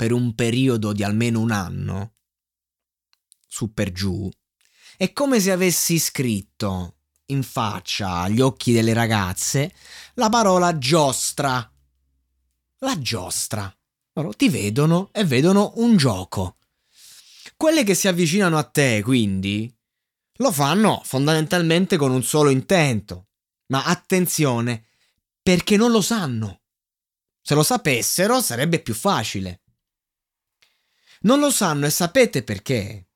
per 0.00 0.12
un 0.12 0.34
periodo 0.34 0.94
di 0.94 1.02
almeno 1.02 1.40
un 1.40 1.50
anno, 1.50 2.14
su 3.46 3.74
per 3.74 3.92
giù, 3.92 4.30
è 4.96 5.12
come 5.12 5.40
se 5.40 5.52
avessi 5.52 5.98
scritto 5.98 7.00
in 7.26 7.42
faccia 7.42 8.20
agli 8.20 8.40
occhi 8.40 8.72
delle 8.72 8.94
ragazze 8.94 9.74
la 10.14 10.30
parola 10.30 10.78
giostra. 10.78 11.70
La 12.78 12.98
giostra. 12.98 13.70
Loro 14.14 14.32
ti 14.32 14.48
vedono 14.48 15.10
e 15.12 15.26
vedono 15.26 15.74
un 15.76 15.98
gioco. 15.98 16.56
Quelle 17.54 17.84
che 17.84 17.94
si 17.94 18.08
avvicinano 18.08 18.56
a 18.56 18.64
te, 18.64 19.02
quindi, 19.02 19.70
lo 20.36 20.50
fanno 20.50 21.02
fondamentalmente 21.04 21.98
con 21.98 22.10
un 22.10 22.22
solo 22.22 22.48
intento. 22.48 23.26
Ma 23.66 23.84
attenzione, 23.84 24.86
perché 25.42 25.76
non 25.76 25.90
lo 25.90 26.00
sanno. 26.00 26.62
Se 27.42 27.54
lo 27.54 27.62
sapessero 27.62 28.40
sarebbe 28.40 28.80
più 28.80 28.94
facile. 28.94 29.60
Non 31.22 31.38
lo 31.38 31.50
sanno 31.50 31.86
e 31.86 31.90
sapete 31.90 32.42
perché? 32.42 33.08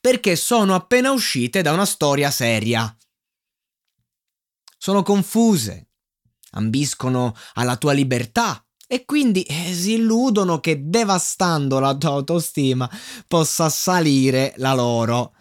Perché 0.00 0.34
sono 0.34 0.74
appena 0.74 1.12
uscite 1.12 1.62
da 1.62 1.72
una 1.72 1.86
storia 1.86 2.30
seria. 2.32 2.94
Sono 4.76 5.04
confuse, 5.04 5.90
ambiscono 6.52 7.36
alla 7.54 7.76
tua 7.76 7.92
libertà 7.92 8.66
e 8.88 9.04
quindi 9.04 9.42
eh, 9.44 9.72
si 9.72 9.94
illudono 9.94 10.58
che 10.58 10.88
devastando 10.88 11.78
la 11.78 11.96
tua 11.96 12.10
autostima 12.10 12.90
possa 13.28 13.68
salire 13.68 14.54
la 14.56 14.74
loro. 14.74 15.34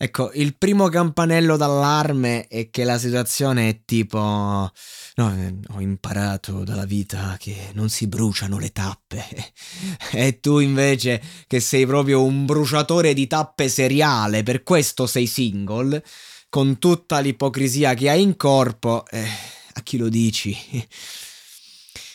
Ecco, 0.00 0.30
il 0.34 0.56
primo 0.56 0.88
campanello 0.88 1.56
d'allarme 1.56 2.46
è 2.46 2.70
che 2.70 2.84
la 2.84 2.98
situazione 2.98 3.68
è 3.68 3.80
tipo... 3.84 4.70
No, 5.16 5.34
eh, 5.36 5.54
ho 5.74 5.80
imparato 5.80 6.62
dalla 6.62 6.84
vita 6.84 7.34
che 7.36 7.70
non 7.72 7.88
si 7.88 8.06
bruciano 8.06 8.60
le 8.60 8.70
tappe. 8.70 9.26
e 10.12 10.38
tu 10.38 10.60
invece 10.60 11.20
che 11.48 11.58
sei 11.58 11.84
proprio 11.84 12.22
un 12.22 12.46
bruciatore 12.46 13.12
di 13.12 13.26
tappe 13.26 13.68
seriale, 13.68 14.44
per 14.44 14.62
questo 14.62 15.08
sei 15.08 15.26
single, 15.26 16.00
con 16.48 16.78
tutta 16.78 17.18
l'ipocrisia 17.18 17.94
che 17.94 18.08
hai 18.08 18.22
in 18.22 18.36
corpo, 18.36 19.04
eh, 19.10 19.26
a 19.72 19.82
chi 19.82 19.96
lo 19.96 20.08
dici? 20.08 20.56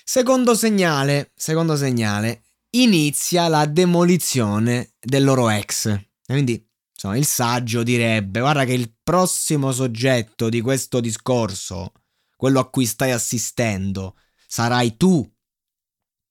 Secondo 0.05 0.55
segnale, 0.55 1.31
secondo 1.35 1.75
segnale, 1.75 2.44
inizia 2.71 3.50
la 3.50 3.65
demolizione 3.65 4.94
del 5.00 5.25
loro 5.25 5.50
ex. 5.50 6.00
Quindi 6.25 6.65
Insomma, 7.03 7.17
il 7.17 7.25
saggio 7.25 7.83
direbbe: 7.83 8.39
guarda 8.39 8.63
che 8.63 8.73
il 8.73 8.95
prossimo 9.03 9.73
soggetto 9.73 10.47
di 10.47 10.61
questo 10.61 11.01
discorso, 11.01 11.91
quello 12.37 12.61
a 12.61 12.69
cui 12.69 12.85
stai 12.85 13.11
assistendo, 13.11 14.15
sarai 14.47 14.95
tu. 14.95 15.29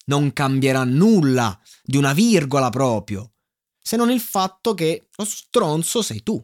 Non 0.04 0.32
cambierà 0.32 0.82
nulla 0.84 1.60
di 1.82 1.96
una 1.96 2.12
virgola 2.12 2.70
proprio, 2.70 3.34
se 3.78 3.96
non 3.96 4.10
il 4.10 4.20
fatto 4.20 4.74
che 4.74 5.08
lo 5.14 5.24
stronzo 5.24 6.02
sei 6.02 6.22
tu. 6.22 6.42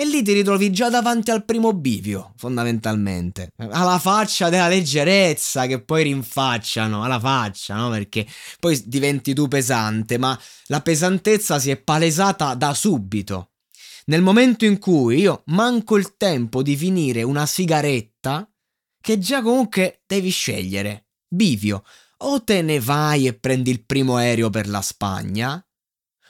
E 0.00 0.06
lì 0.06 0.22
ti 0.22 0.32
ritrovi 0.32 0.72
già 0.72 0.88
davanti 0.88 1.30
al 1.30 1.44
primo 1.44 1.74
bivio, 1.74 2.32
fondamentalmente. 2.38 3.52
Alla 3.58 3.98
faccia 3.98 4.48
della 4.48 4.66
leggerezza 4.66 5.66
che 5.66 5.82
poi 5.82 6.04
rinfacciano, 6.04 7.04
alla 7.04 7.20
faccia, 7.20 7.74
no? 7.74 7.90
Perché 7.90 8.26
poi 8.58 8.82
diventi 8.86 9.34
tu 9.34 9.46
pesante, 9.46 10.16
ma 10.16 10.40
la 10.68 10.80
pesantezza 10.80 11.58
si 11.58 11.68
è 11.68 11.76
palesata 11.76 12.54
da 12.54 12.72
subito. 12.72 13.50
Nel 14.06 14.22
momento 14.22 14.64
in 14.64 14.78
cui 14.78 15.18
io 15.18 15.42
manco 15.48 15.98
il 15.98 16.16
tempo 16.16 16.62
di 16.62 16.76
finire 16.76 17.22
una 17.22 17.44
sigaretta, 17.44 18.50
che 19.02 19.18
già 19.18 19.42
comunque 19.42 20.00
devi 20.06 20.30
scegliere. 20.30 21.08
Bivio, 21.28 21.84
o 22.20 22.42
te 22.42 22.62
ne 22.62 22.80
vai 22.80 23.26
e 23.26 23.34
prendi 23.34 23.70
il 23.70 23.84
primo 23.84 24.16
aereo 24.16 24.48
per 24.48 24.66
la 24.66 24.80
Spagna, 24.80 25.62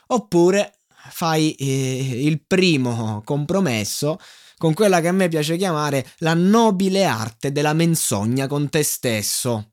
oppure 0.08 0.79
fai 1.10 1.52
eh, 1.52 2.22
il 2.24 2.42
primo 2.46 3.22
compromesso 3.24 4.18
con 4.60 4.74
quella 4.74 5.00
che 5.00 5.08
a 5.08 5.12
me 5.12 5.28
piace 5.28 5.56
chiamare 5.56 6.06
la 6.18 6.34
nobile 6.34 7.04
arte 7.04 7.50
della 7.50 7.72
menzogna 7.72 8.46
con 8.46 8.68
te 8.68 8.82
stesso. 8.82 9.72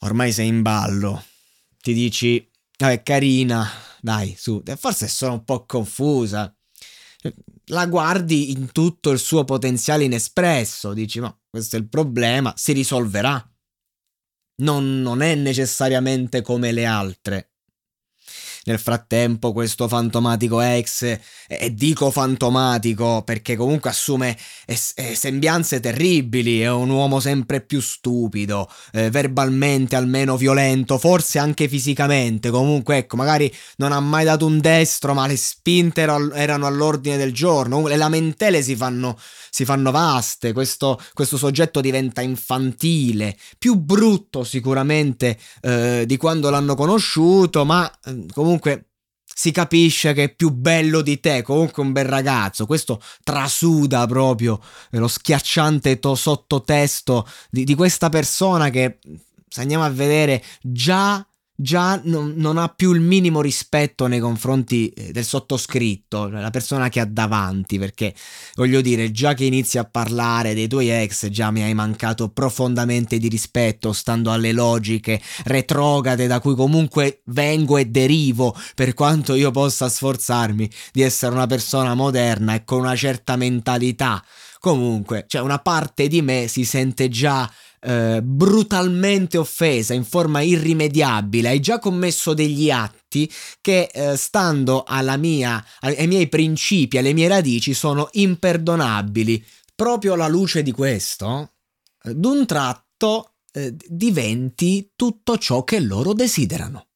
Ormai 0.00 0.32
sei 0.32 0.48
in 0.48 0.60
ballo, 0.60 1.24
ti 1.80 1.94
dici, 1.94 2.46
vabbè, 2.76 3.02
carina, 3.02 3.66
dai, 4.02 4.36
su, 4.38 4.62
forse 4.76 5.08
sono 5.08 5.32
un 5.32 5.44
po' 5.44 5.64
confusa. 5.64 6.54
La 7.68 7.86
guardi 7.86 8.50
in 8.50 8.70
tutto 8.70 9.12
il 9.12 9.18
suo 9.18 9.44
potenziale 9.44 10.04
inespresso, 10.04 10.92
dici, 10.92 11.20
ma 11.20 11.34
questo 11.48 11.76
è 11.76 11.78
il 11.78 11.88
problema, 11.88 12.52
si 12.54 12.72
risolverà. 12.72 13.42
Non, 14.56 15.00
non 15.00 15.22
è 15.22 15.34
necessariamente 15.34 16.42
come 16.42 16.70
le 16.70 16.84
altre. 16.84 17.55
Nel 18.68 18.80
frattempo 18.80 19.52
questo 19.52 19.86
fantomatico 19.86 20.60
ex, 20.60 21.18
e 21.46 21.72
dico 21.72 22.10
fantomatico 22.10 23.22
perché 23.22 23.54
comunque 23.54 23.90
assume 23.90 24.36
sembianze 24.66 25.78
terribili, 25.78 26.62
è 26.62 26.70
un 26.70 26.90
uomo 26.90 27.20
sempre 27.20 27.60
più 27.60 27.80
stupido, 27.80 28.68
eh, 28.92 29.08
verbalmente 29.08 29.94
almeno 29.94 30.36
violento, 30.36 30.98
forse 30.98 31.38
anche 31.38 31.68
fisicamente, 31.68 32.50
comunque 32.50 32.96
ecco, 32.96 33.14
magari 33.14 33.54
non 33.76 33.92
ha 33.92 34.00
mai 34.00 34.24
dato 34.24 34.46
un 34.46 34.58
destro, 34.58 35.14
ma 35.14 35.28
le 35.28 35.36
spinte 35.36 36.00
erano 36.02 36.66
all'ordine 36.66 37.16
del 37.16 37.32
giorno, 37.32 37.86
le 37.86 37.96
lamentele 37.96 38.62
si 38.62 38.74
fanno, 38.74 39.16
si 39.56 39.64
fanno 39.64 39.90
vaste, 39.90 40.52
questo, 40.52 41.00
questo, 41.14 41.38
soggetto 41.38 41.80
diventa 41.80 42.20
infantile, 42.20 43.34
più 43.58 43.76
brutto 43.76 44.44
sicuramente 44.44 45.38
eh, 45.62 46.04
di 46.06 46.18
quando 46.18 46.50
l'hanno 46.50 46.74
conosciuto, 46.74 47.64
ma 47.64 47.90
eh, 48.04 48.26
comunque 48.34 48.88
si 49.24 49.52
capisce 49.52 50.12
che 50.12 50.24
è 50.24 50.34
più 50.34 50.50
bello 50.50 51.00
di 51.00 51.20
te, 51.20 51.40
comunque 51.40 51.82
un 51.82 51.92
bel 51.92 52.04
ragazzo. 52.04 52.66
Questo 52.66 53.00
trasuda 53.24 54.06
proprio 54.06 54.60
lo 54.90 55.08
schiacciante 55.08 56.00
to- 56.00 56.16
sottotesto 56.16 57.26
di, 57.48 57.64
di 57.64 57.74
questa 57.74 58.10
persona 58.10 58.68
che, 58.68 58.98
se 59.48 59.62
andiamo 59.62 59.84
a 59.84 59.90
vedere, 59.90 60.44
già 60.60 61.26
già 61.56 61.98
non, 62.04 62.34
non, 62.36 62.58
ha 62.58 62.68
più 62.68 62.92
il 62.92 63.00
minimo 63.00 63.40
rispetto 63.40 64.06
nei 64.06 64.20
confronti 64.20 64.88
eh, 64.90 65.10
del 65.10 65.24
sottoscritto, 65.24 66.28
cioè 66.30 66.40
la 66.40 66.50
persona 66.50 66.90
che 66.90 67.00
ha 67.00 67.06
davanti, 67.06 67.78
perché 67.78 68.14
voglio 68.54 68.82
dire, 68.82 69.10
già 69.10 69.32
che 69.32 69.44
inizi 69.44 69.78
a 69.78 69.84
parlare 69.84 70.54
dei 70.54 70.68
tuoi 70.68 70.90
ex, 70.90 71.28
già 71.28 71.50
mi 71.50 71.62
hai 71.62 71.72
mancato 71.72 72.28
profondamente 72.28 73.16
di 73.16 73.28
rispetto, 73.28 73.92
stando 73.92 74.30
alle 74.30 74.52
logiche 74.52 75.20
retrograde 75.44 76.26
da 76.26 76.40
cui 76.40 76.54
comunque 76.54 77.22
vengo 77.26 77.78
e 77.78 77.86
derivo, 77.86 78.54
per 78.74 78.92
quanto 78.92 79.34
io 79.34 79.50
possa 79.50 79.88
sforzarmi 79.88 80.70
di 80.92 81.00
essere 81.00 81.34
una 81.34 81.46
persona 81.46 81.94
moderna 81.94 82.54
e 82.54 82.64
con 82.64 82.80
una 82.80 82.94
certa 82.94 83.36
mentalità. 83.36 84.22
Comunque, 84.58 85.24
cioè 85.28 85.42
una 85.42 85.58
parte 85.58 86.08
di 86.08 86.22
me 86.22 86.48
si 86.48 86.64
sente 86.64 87.08
già 87.08 87.48
eh, 87.86 88.20
brutalmente 88.20 89.38
offesa 89.38 89.94
in 89.94 90.04
forma 90.04 90.40
irrimediabile, 90.40 91.50
hai 91.50 91.60
già 91.60 91.78
commesso 91.78 92.34
degli 92.34 92.68
atti 92.68 93.30
che 93.60 93.88
eh, 93.92 94.16
stando 94.16 94.84
mia, 95.16 95.64
ai 95.80 96.08
miei 96.08 96.28
principi, 96.28 96.98
alle 96.98 97.12
mie 97.12 97.28
radici 97.28 97.74
sono 97.74 98.08
imperdonabili. 98.12 99.44
Proprio 99.76 100.14
alla 100.14 100.26
luce 100.26 100.62
di 100.62 100.72
questo, 100.72 101.52
eh, 102.02 102.14
d'un 102.14 102.44
tratto 102.44 103.34
eh, 103.52 103.76
diventi 103.86 104.90
tutto 104.96 105.38
ciò 105.38 105.62
che 105.62 105.78
loro 105.78 106.12
desiderano 106.12 106.86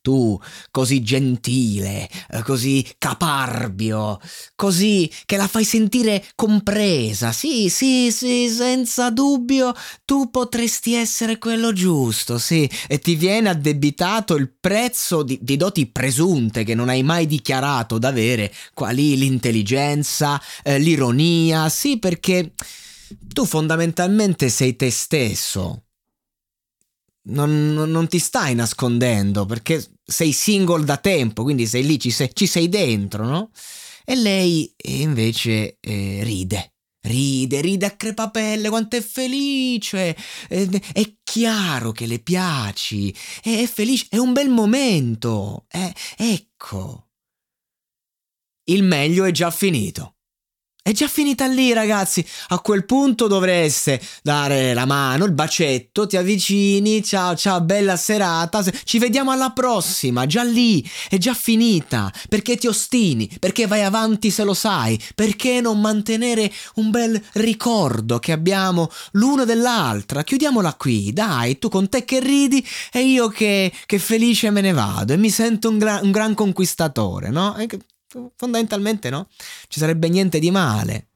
tu, 0.00 0.38
così 0.70 1.02
gentile, 1.02 2.08
eh, 2.30 2.42
così 2.42 2.86
caparbio, 2.98 4.18
così 4.56 5.10
che 5.26 5.36
la 5.36 5.46
fai 5.46 5.64
sentire 5.64 6.24
compresa. 6.34 7.32
Sì, 7.32 7.68
sì, 7.68 8.10
sì, 8.10 8.48
senza 8.48 9.10
dubbio, 9.10 9.74
tu 10.04 10.30
potresti 10.30 10.94
essere 10.94 11.38
quello 11.38 11.72
giusto, 11.72 12.38
sì, 12.38 12.68
e 12.88 12.98
ti 12.98 13.14
viene 13.14 13.50
addebitato 13.50 14.34
il 14.36 14.52
prezzo 14.58 15.22
di, 15.22 15.38
di 15.42 15.56
doti 15.56 15.86
presunte 15.86 16.64
che 16.64 16.74
non 16.74 16.88
hai 16.88 17.02
mai 17.02 17.26
dichiarato 17.26 17.98
d'avere, 17.98 18.52
quali 18.74 19.16
l'intelligenza, 19.16 20.40
eh, 20.62 20.78
l'ironia, 20.78 21.68
sì, 21.68 21.98
perché 21.98 22.52
tu 23.32 23.44
fondamentalmente 23.44 24.48
sei 24.48 24.76
te 24.76 24.90
stesso 24.90 25.84
non, 27.28 27.72
non, 27.72 28.08
ti 28.08 28.18
stai 28.18 28.54
nascondendo 28.54 29.44
perché 29.46 29.84
sei 30.04 30.32
single 30.32 30.84
da 30.84 30.96
tempo, 30.96 31.42
quindi 31.42 31.66
sei 31.66 31.84
lì, 31.84 31.98
ci 31.98 32.10
sei, 32.10 32.30
ci 32.32 32.46
sei 32.46 32.68
dentro, 32.68 33.24
no? 33.24 33.50
E 34.04 34.16
lei 34.16 34.72
invece 34.84 35.76
eh, 35.80 36.20
ride. 36.22 36.74
Ride, 37.02 37.60
ride 37.62 37.86
a 37.86 37.96
crepapelle, 37.96 38.68
quanto 38.68 38.96
è 38.96 39.00
felice, 39.00 40.14
è, 40.48 40.68
è 40.92 41.14
chiaro 41.22 41.92
che 41.92 42.06
le 42.06 42.18
piaci, 42.18 43.14
è, 43.42 43.62
è, 43.62 43.66
felice, 43.66 44.06
è 44.10 44.18
un 44.18 44.34
bel 44.34 44.50
momento, 44.50 45.64
è, 45.68 45.90
ecco. 46.16 47.08
Il 48.64 48.82
meglio 48.82 49.24
è 49.24 49.30
già 49.30 49.50
finito. 49.50 50.16
È 50.82 50.92
già 50.92 51.08
finita 51.08 51.46
lì, 51.46 51.74
ragazzi. 51.74 52.24
A 52.48 52.60
quel 52.60 52.86
punto 52.86 53.26
dovreste 53.26 54.00
dare 54.22 54.72
la 54.72 54.86
mano, 54.86 55.26
il 55.26 55.32
bacetto, 55.32 56.06
ti 56.06 56.16
avvicini, 56.16 57.04
ciao, 57.04 57.36
ciao, 57.36 57.60
bella 57.60 57.96
serata. 57.96 58.64
Ci 58.84 58.98
vediamo 58.98 59.30
alla 59.30 59.50
prossima, 59.50 60.24
già 60.24 60.42
lì, 60.42 60.82
è 61.10 61.18
già 61.18 61.34
finita. 61.34 62.10
Perché 62.30 62.56
ti 62.56 62.66
ostini? 62.66 63.30
Perché 63.38 63.66
vai 63.66 63.82
avanti 63.82 64.30
se 64.30 64.42
lo 64.42 64.54
sai? 64.54 64.98
Perché 65.14 65.60
non 65.60 65.82
mantenere 65.82 66.50
un 66.76 66.90
bel 66.90 67.22
ricordo 67.34 68.18
che 68.18 68.32
abbiamo 68.32 68.90
l'uno 69.12 69.44
dell'altra? 69.44 70.24
Chiudiamola 70.24 70.74
qui, 70.74 71.12
dai, 71.12 71.58
tu 71.58 71.68
con 71.68 71.90
te 71.90 72.06
che 72.06 72.20
ridi 72.20 72.66
e 72.90 73.00
io 73.02 73.28
che, 73.28 73.70
che 73.84 73.98
felice 73.98 74.50
me 74.50 74.62
ne 74.62 74.72
vado 74.72 75.12
e 75.12 75.18
mi 75.18 75.28
sento 75.28 75.68
un, 75.68 75.76
gra- 75.76 76.00
un 76.02 76.10
gran 76.10 76.32
conquistatore, 76.32 77.28
no? 77.28 77.54
Fondamentalmente 78.36 79.10
no, 79.10 79.28
ci 79.68 79.78
sarebbe 79.78 80.08
niente 80.08 80.38
di 80.38 80.50
male. 80.50 81.06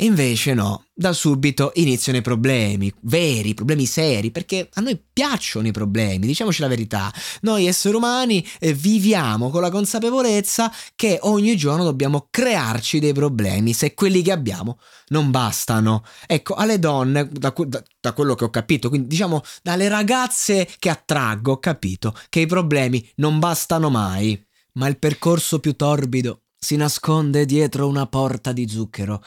E 0.00 0.04
invece 0.04 0.54
no, 0.54 0.84
da 0.94 1.12
subito 1.12 1.72
iniziano 1.74 2.18
i 2.18 2.22
problemi, 2.22 2.92
veri, 3.00 3.52
problemi 3.54 3.84
seri, 3.84 4.30
perché 4.30 4.68
a 4.74 4.80
noi 4.80 4.96
piacciono 5.12 5.66
i 5.66 5.72
problemi, 5.72 6.24
diciamoci 6.24 6.60
la 6.60 6.68
verità. 6.68 7.12
Noi 7.40 7.66
esseri 7.66 7.96
umani 7.96 8.46
eh, 8.60 8.72
viviamo 8.74 9.50
con 9.50 9.60
la 9.60 9.70
consapevolezza 9.70 10.72
che 10.94 11.18
ogni 11.22 11.56
giorno 11.56 11.82
dobbiamo 11.82 12.28
crearci 12.30 13.00
dei 13.00 13.12
problemi, 13.12 13.72
se 13.72 13.94
quelli 13.94 14.22
che 14.22 14.30
abbiamo 14.30 14.78
non 15.08 15.32
bastano. 15.32 16.04
Ecco, 16.28 16.54
alle 16.54 16.78
donne, 16.78 17.28
da, 17.28 17.52
da, 17.66 17.82
da 18.00 18.12
quello 18.12 18.36
che 18.36 18.44
ho 18.44 18.50
capito, 18.50 18.90
quindi 18.90 19.08
diciamo 19.08 19.42
dalle 19.64 19.88
ragazze 19.88 20.68
che 20.78 20.90
attraggo, 20.90 21.54
ho 21.54 21.58
capito 21.58 22.16
che 22.28 22.38
i 22.38 22.46
problemi 22.46 23.04
non 23.16 23.40
bastano 23.40 23.90
mai 23.90 24.47
ma 24.78 24.86
il 24.86 24.98
percorso 24.98 25.58
più 25.58 25.74
torbido 25.74 26.44
si 26.56 26.76
nasconde 26.76 27.44
dietro 27.44 27.86
una 27.88 28.06
porta 28.06 28.52
di 28.52 28.68
zucchero, 28.68 29.22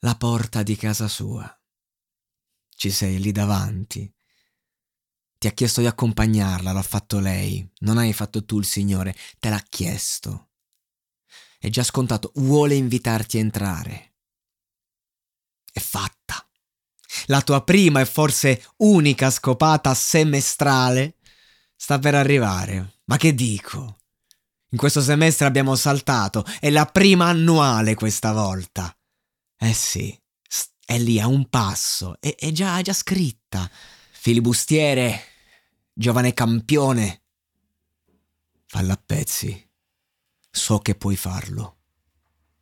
la 0.00 0.16
porta 0.16 0.62
di 0.62 0.76
casa 0.76 1.08
sua. 1.08 1.48
Ci 2.68 2.90
sei 2.90 3.20
lì 3.20 3.32
davanti. 3.32 4.12
Ti 5.38 5.46
ha 5.46 5.52
chiesto 5.52 5.80
di 5.80 5.86
accompagnarla, 5.86 6.72
l'ha 6.72 6.82
fatto 6.82 7.18
lei, 7.20 7.68
non 7.78 7.98
hai 7.98 8.12
fatto 8.12 8.44
tu 8.44 8.58
il 8.58 8.64
Signore, 8.64 9.16
te 9.38 9.48
l'ha 9.48 9.62
chiesto. 9.68 10.50
È 11.58 11.68
già 11.68 11.84
scontato, 11.84 12.32
vuole 12.36 12.74
invitarti 12.74 13.36
a 13.36 13.40
entrare. 13.40 14.14
È 15.72 15.78
fatta. 15.78 16.44
La 17.26 17.42
tua 17.42 17.62
prima 17.62 18.00
e 18.00 18.06
forse 18.06 18.64
unica 18.78 19.30
scopata 19.30 19.94
semestrale 19.94 21.18
sta 21.76 21.98
per 21.98 22.14
arrivare. 22.14 23.00
Ma 23.04 23.16
che 23.16 23.34
dico? 23.34 23.99
In 24.70 24.78
questo 24.78 25.00
semestre 25.00 25.46
abbiamo 25.46 25.74
saltato, 25.74 26.44
è 26.60 26.70
la 26.70 26.86
prima 26.86 27.26
annuale 27.26 27.94
questa 27.94 28.32
volta. 28.32 28.94
Eh 29.56 29.72
sì, 29.72 30.16
è 30.84 30.98
lì 30.98 31.20
a 31.20 31.26
un 31.26 31.48
passo, 31.48 32.16
è, 32.20 32.34
è, 32.36 32.50
già, 32.52 32.78
è 32.78 32.82
già 32.82 32.92
scritta. 32.92 33.68
Filibustiere, 34.12 35.22
giovane 35.92 36.34
campione. 36.34 37.22
Falla 38.66 38.92
a 38.92 39.02
pezzi. 39.04 39.68
So 40.50 40.78
che 40.78 40.94
puoi 40.94 41.16
farlo. 41.16 41.78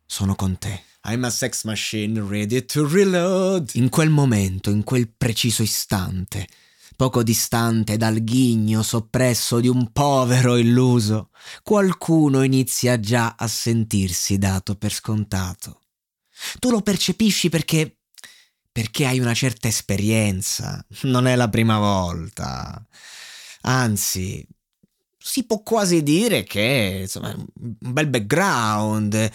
Sono 0.05 0.35
con 0.35 0.57
te. 0.57 0.83
I'm 1.05 1.23
a 1.23 1.29
sex 1.29 1.63
machine 1.63 2.19
ready 2.27 2.65
to 2.65 2.87
reload. 2.87 3.71
In 3.73 3.89
quel 3.89 4.09
momento, 4.09 4.69
in 4.69 4.83
quel 4.83 5.09
preciso 5.09 5.61
istante, 5.61 6.47
poco 6.99 7.23
distante 7.23 7.95
dal 7.95 8.21
ghigno 8.25 8.83
soppresso 8.83 9.61
di 9.61 9.69
un 9.69 9.93
povero 9.93 10.57
illuso, 10.57 11.29
qualcuno 11.63 12.43
inizia 12.43 12.99
già 12.99 13.35
a 13.37 13.47
sentirsi 13.47 14.37
dato 14.37 14.75
per 14.75 14.91
scontato. 14.91 15.79
Tu 16.59 16.69
lo 16.69 16.81
percepisci 16.81 17.47
perché 17.47 17.99
perché 18.69 19.05
hai 19.05 19.19
una 19.19 19.33
certa 19.33 19.69
esperienza, 19.69 20.85
non 21.03 21.25
è 21.25 21.37
la 21.37 21.47
prima 21.47 21.79
volta. 21.79 22.85
Anzi, 23.61 24.45
si 25.17 25.45
può 25.45 25.63
quasi 25.63 26.03
dire 26.03 26.43
che 26.43 26.97
insomma, 27.03 27.29
un 27.29 27.47
bel 27.79 28.09
background, 28.09 29.31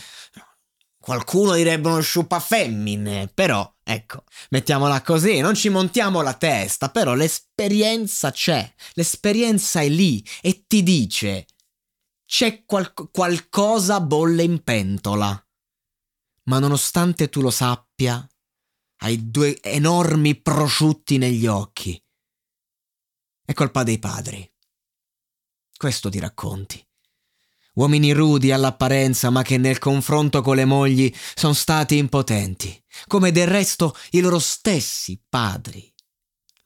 Qualcuno 1.05 1.53
direbbe 1.53 1.89
uno 1.89 2.01
sciupa 2.01 2.41
femmine, 2.41 3.29
però, 3.35 3.71
ecco, 3.85 4.25
mettiamola 4.51 5.03
così, 5.03 5.41
non 5.41 5.55
ci 5.55 5.69
montiamo 5.69 6.23
la 6.23 6.35
testa, 6.35 6.91
però 6.91 7.15
l'esperienza 7.15 8.33
c'è, 8.33 8.75
l'esperienza 8.95 9.81
è 9.81 9.89
lì 9.89 10.27
e 10.41 10.65
ti 10.67 10.83
dice 10.83 11.47
c'è 12.27 12.65
qual- 12.65 12.93
qualcosa 13.13 14.01
bolle 14.01 14.43
in 14.43 14.63
pentola. 14.63 15.39
Ma 16.47 16.59
nonostante 16.59 17.29
tu 17.29 17.41
lo 17.41 17.51
sappia, 17.51 18.27
hai 19.03 19.31
due 19.31 19.61
enormi 19.63 20.41
prosciutti 20.41 21.19
negli 21.19 21.47
occhi. 21.47 22.03
È 23.45 23.53
colpa 23.53 23.83
dei 23.83 23.99
padri. 23.99 24.51
Questo 25.77 26.09
ti 26.09 26.19
racconti. 26.19 26.85
Uomini 27.75 28.13
rudi 28.13 28.53
all'apparenza, 28.53 29.31
ma 29.31 29.43
che 29.43 29.59
nel 29.59 29.79
confronto 29.79 30.43
con 30.43 30.55
le 30.55 30.65
mogli 30.65 31.13
sono 31.35 31.55
stati 31.55 31.97
impotenti, 31.97 32.81
come 33.09 33.33
del 33.33 33.49
resto 33.49 33.97
i 34.11 34.21
loro 34.21 34.39
stessi 34.39 35.21
padri. 35.29 35.93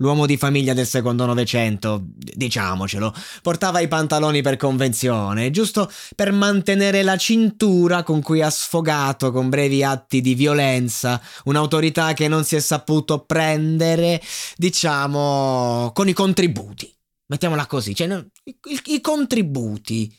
L'uomo 0.00 0.26
di 0.26 0.36
famiglia 0.36 0.74
del 0.74 0.86
secondo 0.86 1.24
Novecento, 1.24 2.02
diciamocelo, 2.04 3.12
portava 3.42 3.80
i 3.80 3.88
pantaloni 3.88 4.42
per 4.42 4.56
convenzione, 4.56 5.50
giusto 5.50 5.90
per 6.14 6.30
mantenere 6.30 7.02
la 7.02 7.16
cintura 7.16 8.02
con 8.02 8.20
cui 8.20 8.42
ha 8.42 8.50
sfogato 8.50 9.32
con 9.32 9.48
brevi 9.48 9.82
atti 9.82 10.20
di 10.20 10.34
violenza 10.34 11.20
un'autorità 11.44 12.12
che 12.12 12.28
non 12.28 12.44
si 12.44 12.54
è 12.54 12.60
saputo 12.60 13.24
prendere, 13.24 14.22
diciamo, 14.56 15.90
con 15.94 16.06
i 16.06 16.12
contributi. 16.12 16.94
Mettiamola 17.26 17.66
così, 17.66 17.94
cioè 17.94 18.24
i, 18.44 18.56
i, 18.68 18.80
i 18.94 19.00
contributi 19.00 20.14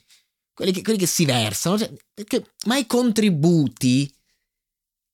quelli 0.60 0.74
che, 0.74 0.82
quelli 0.82 1.00
che 1.00 1.06
si 1.06 1.24
versano, 1.24 1.78
cioè, 1.78 1.90
perché, 2.14 2.52
ma 2.66 2.76
i 2.76 2.86
contributi 2.86 4.14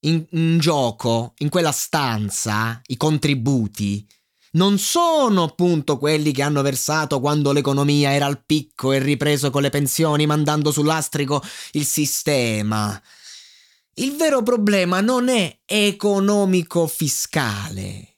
in, 0.05 0.25
in 0.31 0.57
gioco, 0.57 1.35
in 1.37 1.49
quella 1.49 1.71
stanza, 1.71 2.81
i 2.87 2.97
contributi, 2.97 4.03
non 4.53 4.79
sono 4.79 5.43
appunto 5.43 5.99
quelli 5.99 6.31
che 6.31 6.41
hanno 6.41 6.63
versato 6.63 7.19
quando 7.19 7.51
l'economia 7.51 8.11
era 8.11 8.25
al 8.25 8.43
picco 8.43 8.91
e 8.91 8.97
ripreso 8.97 9.51
con 9.51 9.61
le 9.61 9.69
pensioni 9.69 10.25
mandando 10.25 10.71
sull'astrico 10.71 11.43
il 11.73 11.85
sistema. 11.85 12.99
Il 13.97 14.15
vero 14.15 14.41
problema 14.41 14.99
non 14.99 15.29
è 15.29 15.59
economico-fiscale. 15.63 18.17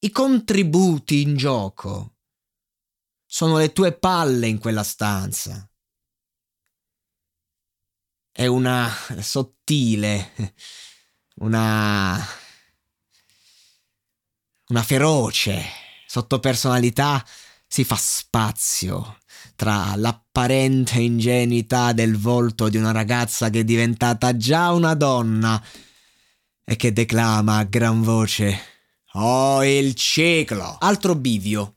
I 0.00 0.10
contributi 0.10 1.20
in 1.20 1.36
gioco 1.36 2.16
sono 3.24 3.58
le 3.58 3.72
tue 3.72 3.92
palle 3.92 4.48
in 4.48 4.58
quella 4.58 4.82
stanza. 4.82 5.64
È 8.38 8.46
una 8.46 8.88
sottile, 9.18 10.32
una 11.42 12.24
una 14.68 14.82
feroce 14.84 15.60
sottopersonalità 16.06 17.26
si 17.66 17.82
fa 17.82 17.96
spazio 17.96 19.18
tra 19.56 19.96
l'apparente 19.96 21.00
ingenuità 21.00 21.92
del 21.92 22.16
volto 22.16 22.68
di 22.68 22.76
una 22.76 22.92
ragazza 22.92 23.50
che 23.50 23.58
è 23.58 23.64
diventata 23.64 24.36
già 24.36 24.70
una 24.70 24.94
donna 24.94 25.60
e 26.62 26.76
che 26.76 26.92
declama 26.92 27.56
a 27.56 27.64
gran 27.64 28.02
voce 28.02 28.56
Oh 29.14 29.64
il 29.64 29.94
ciclo! 29.94 30.76
Altro 30.78 31.16
bivio. 31.16 31.74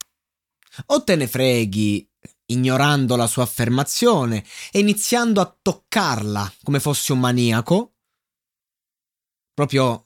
O 0.85 1.03
te 1.03 1.15
ne 1.15 1.25
freghi 1.25 2.07
ignorando 2.51 3.15
la 3.15 3.27
sua 3.27 3.43
affermazione 3.43 4.43
e 4.71 4.79
iniziando 4.79 5.41
a 5.41 5.57
toccarla 5.61 6.53
come 6.63 6.79
fosse 6.79 7.11
un 7.13 7.19
maniaco, 7.19 7.93
proprio 9.53 10.05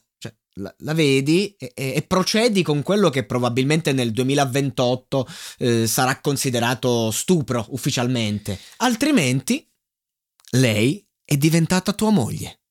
la, 0.56 0.74
la 0.80 0.94
vedi 0.94 1.56
e, 1.58 1.74
e, 1.76 2.02
procedi 2.04 2.64
con 2.64 2.82
quello 2.82 3.10
che 3.10 3.26
probabilmente 3.26 3.92
nel 3.92 4.12
2028 4.12 5.28
eh, 5.58 5.88
sarà 5.88 6.20
considerato 6.22 7.12
stupro 7.12 7.66
ufficialmente. 7.70 8.60
Altrimenti, 8.78 9.70
lei 10.52 11.06
è 11.24 11.36
diventata 11.38 11.94
tua 11.94 12.12
moglie. 12.12 12.62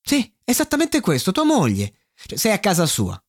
Sì, 0.00 0.32
esattamente 0.44 1.00
questo, 1.00 1.32
tua 1.32 1.44
moglie. 1.44 1.94
Cioè, 2.14 2.38
sei 2.38 2.52
a 2.52 2.60
casa 2.60 2.86
sua. 2.86 3.20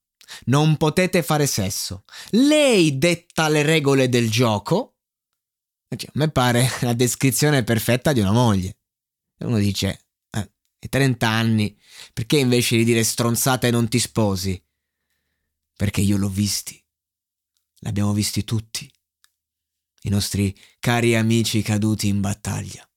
Non 0.46 0.77
potete 0.77 1.24
fare 1.24 1.48
sesso. 1.48 2.03
Lei 2.31 2.98
detta 2.98 3.50
le 3.50 3.63
regole 3.63 4.08
del 4.10 4.29
gioco. 4.29 4.99
Cioè, 5.96 6.10
a 6.10 6.17
me 6.19 6.29
pare 6.29 6.67
la 6.81 6.93
descrizione 6.93 7.63
perfetta 7.63 8.13
di 8.13 8.19
una 8.19 8.31
moglie. 8.31 8.77
E 9.38 9.46
uno 9.46 9.58
dice, 9.58 10.10
e 10.81 10.88
30 10.88 11.27
anni, 11.27 11.77
perché 12.13 12.38
invece 12.38 12.77
di 12.77 12.86
dire 12.86 13.03
stronzata 13.03 13.69
non 13.69 13.89
ti 13.89 14.00
sposi? 14.00 14.62
Perché 15.75 16.00
io 16.00 16.17
l'ho 16.17 16.29
visti. 16.29 16.81
L'abbiamo 17.79 18.13
visti 18.13 18.46
tutti. 18.46 18.89
I 20.03 20.10
nostri 20.10 20.58
cari 20.79 21.15
amici 21.15 21.62
caduti 21.62 22.08
in 22.08 22.22
battaglia. 22.22 22.89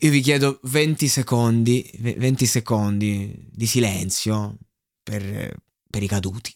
Io 0.00 0.10
vi 0.10 0.20
chiedo 0.20 0.60
20 0.62 1.08
secondi, 1.08 1.90
20 1.98 2.46
secondi 2.46 3.48
di 3.50 3.66
silenzio 3.66 4.58
per, 5.02 5.56
per 5.90 6.02
i 6.02 6.08
caduti. 6.08 6.54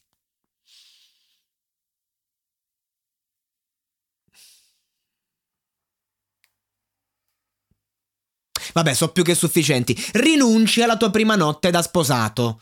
Vabbè, 8.72 8.94
so 8.94 9.08
più 9.08 9.22
che 9.22 9.34
sufficienti. 9.34 9.96
Rinunci 10.12 10.82
alla 10.82 10.96
tua 10.96 11.10
prima 11.10 11.36
notte 11.36 11.70
da 11.70 11.82
sposato. 11.82 12.60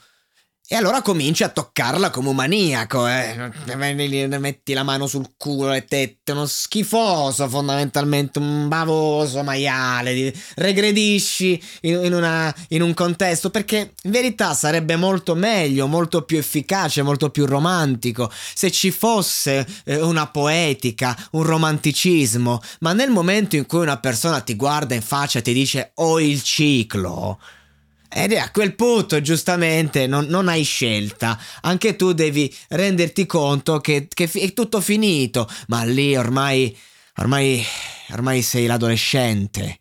E 0.71 0.77
allora 0.77 1.01
cominci 1.01 1.45
a 1.45 1.49
toccarla 1.49 2.11
come 2.11 2.29
un 2.29 2.35
maniaco, 2.35 3.09
eh. 3.09 3.51
Metti 4.39 4.75
la 4.75 4.83
mano 4.83 5.07
sul 5.07 5.31
culo, 5.39 5.71
le 5.71 5.87
tette, 5.87 6.33
uno 6.33 6.45
schifoso 6.45 7.49
fondamentalmente, 7.49 8.39
un 8.39 8.69
bavoso 8.69 9.43
maiale. 9.43 10.31
Regredisci 10.57 11.59
in, 11.81 12.05
in, 12.05 12.13
una, 12.13 12.55
in 12.69 12.83
un 12.83 12.93
contesto 12.93 13.49
perché 13.49 13.95
in 14.03 14.11
verità 14.11 14.53
sarebbe 14.53 14.97
molto 14.97 15.35
meglio, 15.35 15.87
molto 15.87 16.25
più 16.25 16.37
efficace, 16.37 17.01
molto 17.01 17.31
più 17.31 17.47
romantico 17.47 18.31
se 18.31 18.71
ci 18.71 18.91
fosse 18.91 19.67
eh, 19.85 19.97
una 20.03 20.27
poetica, 20.27 21.17
un 21.31 21.45
romanticismo. 21.45 22.61
Ma 22.81 22.93
nel 22.93 23.09
momento 23.09 23.57
in 23.57 23.65
cui 23.65 23.81
una 23.81 24.01
persona 24.01 24.41
ti 24.41 24.55
guarda 24.55 24.95
in 24.95 25.01
faccia 25.01 25.39
e 25.39 25.43
ti 25.43 25.55
dice 25.55 25.93
ho 25.95 26.11
oh, 26.11 26.21
il 26.21 26.43
ciclo 26.43 27.39
ed 28.11 28.33
a 28.33 28.51
quel 28.51 28.75
punto, 28.75 29.21
giustamente, 29.21 30.07
non, 30.07 30.25
non, 30.27 30.49
hai 30.49 30.63
scelta. 30.63 31.39
Anche 31.61 31.95
tu 31.95 32.13
devi 32.13 32.53
renderti 32.69 33.27
conto 33.27 33.81
che, 33.81 34.09
che 34.09 34.31
è 34.31 34.53
tutto 34.55 34.81
finito. 34.81 35.47
Ma 35.67 35.85
lì 35.85 36.17
ormai, 36.17 36.77
ormai, 37.17 37.63
ormai 38.13 38.41
sei 38.41 38.67
l'adolescente. 38.67 39.81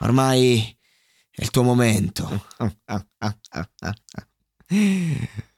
Ormai 0.00 0.76
è 1.30 1.42
il 1.42 1.50
tuo 1.50 1.62
momento. 1.62 2.46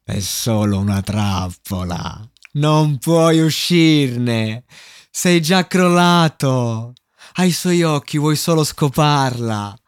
È 0.03 0.19
solo 0.19 0.79
una 0.79 1.03
trappola. 1.03 2.29
Non 2.53 2.99
puoi 2.99 3.41
uscirne. 3.41 4.65
Sei 5.11 5.41
già 5.41 5.67
crollato. 5.69 6.95
Ai 7.35 7.53
suoi 7.53 7.85
occhi 7.85 8.19
vuoi 8.19 8.35
solo 8.35 8.65
scoparla 8.65 9.80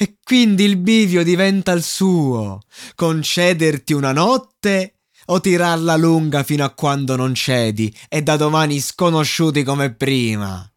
e 0.00 0.18
quindi 0.22 0.62
il 0.62 0.76
bivio 0.76 1.24
diventa 1.24 1.72
il 1.72 1.82
suo, 1.82 2.60
concederti 2.94 3.92
una 3.92 4.12
notte 4.12 5.00
o 5.26 5.40
tirarla 5.40 5.96
lunga 5.96 6.44
fino 6.44 6.64
a 6.64 6.70
quando 6.70 7.16
non 7.16 7.34
cedi 7.34 7.92
e 8.08 8.22
da 8.22 8.36
domani 8.36 8.78
sconosciuti 8.78 9.64
come 9.64 9.92
prima. 9.92 10.72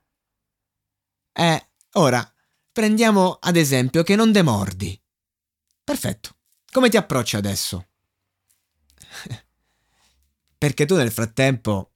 Eh, 1.33 1.69
ora, 1.93 2.33
prendiamo 2.71 3.37
ad 3.39 3.57
esempio 3.57 4.01
che 4.01 4.15
non 4.15 4.31
demordi. 4.31 4.99
Perfetto. 5.83 6.37
Come 6.71 6.89
ti 6.89 6.97
approcci 6.97 7.35
adesso? 7.35 7.89
Perché 10.57 10.85
tu 10.87 10.95
nel 10.95 11.11
frattempo, 11.11 11.91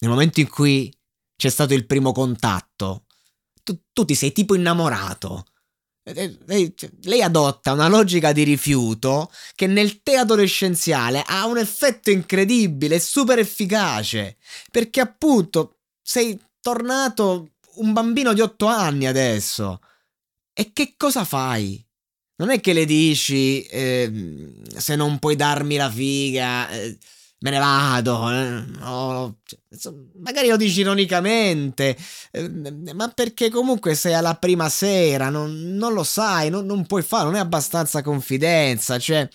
nel 0.00 0.10
momento 0.10 0.40
in 0.40 0.48
cui 0.48 0.92
c'è 1.36 1.48
stato 1.48 1.74
il 1.74 1.86
primo 1.86 2.10
contatto, 2.10 3.06
tu, 3.62 3.80
tu 3.92 4.04
ti 4.04 4.16
sei 4.16 4.32
tipo 4.32 4.56
innamorato 4.56 5.44
lei, 6.02 6.72
cioè, 6.74 6.90
lei, 7.02 7.22
adotta 7.22 7.72
una 7.72 7.88
logica 7.88 8.32
di 8.32 8.42
rifiuto 8.42 9.30
che 9.54 9.66
nel 9.66 10.02
te 10.02 10.16
adolescenziale 10.16 11.22
ha 11.26 11.46
un 11.46 11.58
effetto 11.58 12.10
incredibile 12.10 12.98
super 12.98 13.38
efficace. 13.38 14.36
Perché 14.70 15.00
appunto 15.00 15.78
sei 16.02 16.38
tornato 16.60 17.50
un 17.76 17.92
bambino 17.92 18.32
di 18.32 18.40
otto 18.40 18.66
anni 18.66 19.06
adesso. 19.06 19.80
E 20.52 20.72
che 20.72 20.94
cosa 20.96 21.24
fai? 21.24 21.84
Non 22.36 22.50
è 22.50 22.60
che 22.60 22.72
le 22.72 22.86
dici 22.86 23.62
eh, 23.64 24.52
se 24.76 24.96
non 24.96 25.18
puoi 25.18 25.36
darmi 25.36 25.76
la 25.76 25.90
figa. 25.90 26.70
Eh, 26.70 26.98
me 27.42 27.50
ne 27.50 27.58
vado, 27.58 28.30
eh? 28.30 28.64
oh, 28.82 29.36
cioè, 29.78 29.92
magari 30.18 30.48
lo 30.48 30.56
dici 30.56 30.80
ironicamente, 30.80 31.96
eh, 32.30 32.48
ma 32.94 33.08
perché 33.08 33.48
comunque 33.48 33.94
sei 33.94 34.12
alla 34.12 34.34
prima 34.34 34.68
sera, 34.68 35.30
non, 35.30 35.74
non 35.74 35.94
lo 35.94 36.02
sai, 36.04 36.50
non, 36.50 36.66
non, 36.66 36.86
puoi 36.86 37.02
fare, 37.02 37.24
non 37.24 37.36
è 37.36 37.38
abbastanza 37.38 38.02
confidenza, 38.02 38.98
cioè 38.98 39.26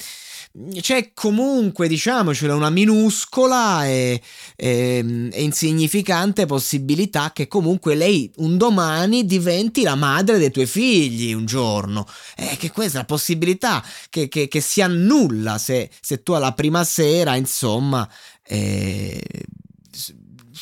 c'è 0.79 1.11
comunque, 1.13 1.87
diciamocelo, 1.87 2.55
una 2.55 2.69
minuscola 2.69 3.85
e, 3.85 4.21
e, 4.55 5.29
e, 5.31 5.43
insignificante 5.43 6.45
possibilità 6.45 7.31
che 7.33 7.47
comunque 7.47 7.95
lei 7.95 8.31
un 8.37 8.57
domani 8.57 9.25
diventi 9.25 9.83
la 9.83 9.95
madre 9.95 10.37
dei 10.37 10.51
tuoi 10.51 10.65
figli 10.65 11.33
un 11.33 11.45
giorno. 11.45 12.07
E 12.37 12.55
che 12.57 12.71
questa 12.71 12.97
è 12.97 13.01
la 13.01 13.05
possibilità 13.05 13.83
che, 14.09 14.29
che, 14.29 14.47
che 14.47 14.61
si 14.61 14.81
annulla 14.81 15.57
se, 15.57 15.89
se, 15.99 16.23
tu 16.23 16.31
alla 16.31 16.53
prima 16.53 16.83
sera, 16.85 17.35
insomma, 17.35 18.07
eh, 18.43 19.21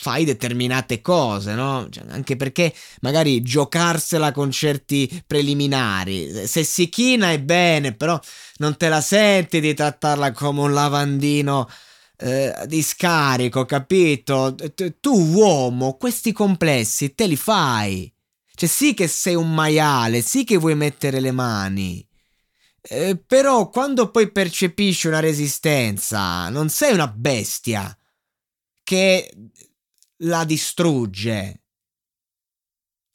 fai 0.04 0.26
determinate 0.26 1.00
cose, 1.00 1.54
no? 1.54 1.88
Cioè, 1.90 2.04
anche 2.10 2.36
perché 2.36 2.74
magari 3.00 3.42
giocarsela 3.42 4.34
con 4.34 4.52
certi 4.52 5.24
preliminari. 5.26 6.46
Se 6.46 6.66
si 6.66 6.90
china 6.90 7.32
è 7.32 7.40
bene, 7.40 7.94
però 7.94 8.20
non 8.58 8.76
te 8.76 8.90
la 8.90 9.00
senti 9.00 9.62
di 9.62 9.74
trattarla 9.74 10.34
come 10.34 10.60
un 10.60 10.74
lavandino 10.74 11.70
eh, 12.18 12.54
di 12.66 12.82
scarico, 12.82 13.64
capito? 13.64 14.56
Tu 15.00 15.14
uomo, 15.14 15.96
questi 15.96 16.34
complessi 16.34 17.16
te 17.16 17.26
li 17.26 17.38
fai. 17.38 18.14
Cioè 18.54 18.68
sì 18.68 18.94
che 18.94 19.08
sei 19.08 19.36
un 19.36 19.54
maiale, 19.54 20.22
sì 20.22 20.44
che 20.44 20.58
vuoi 20.58 20.76
mettere 20.76 21.22
le 21.22 21.32
mani. 21.32 22.06
Eh, 22.82 23.18
però 23.26 23.70
quando 23.70 24.12
poi 24.12 24.30
percepisci 24.30 25.08
una 25.08 25.22
resistenza, 25.22 26.50
non 26.50 26.68
sei 26.68 26.94
una 26.94 27.08
bestia 27.08 27.98
che 28.84 29.32
la 30.24 30.44
distrugge. 30.44 31.62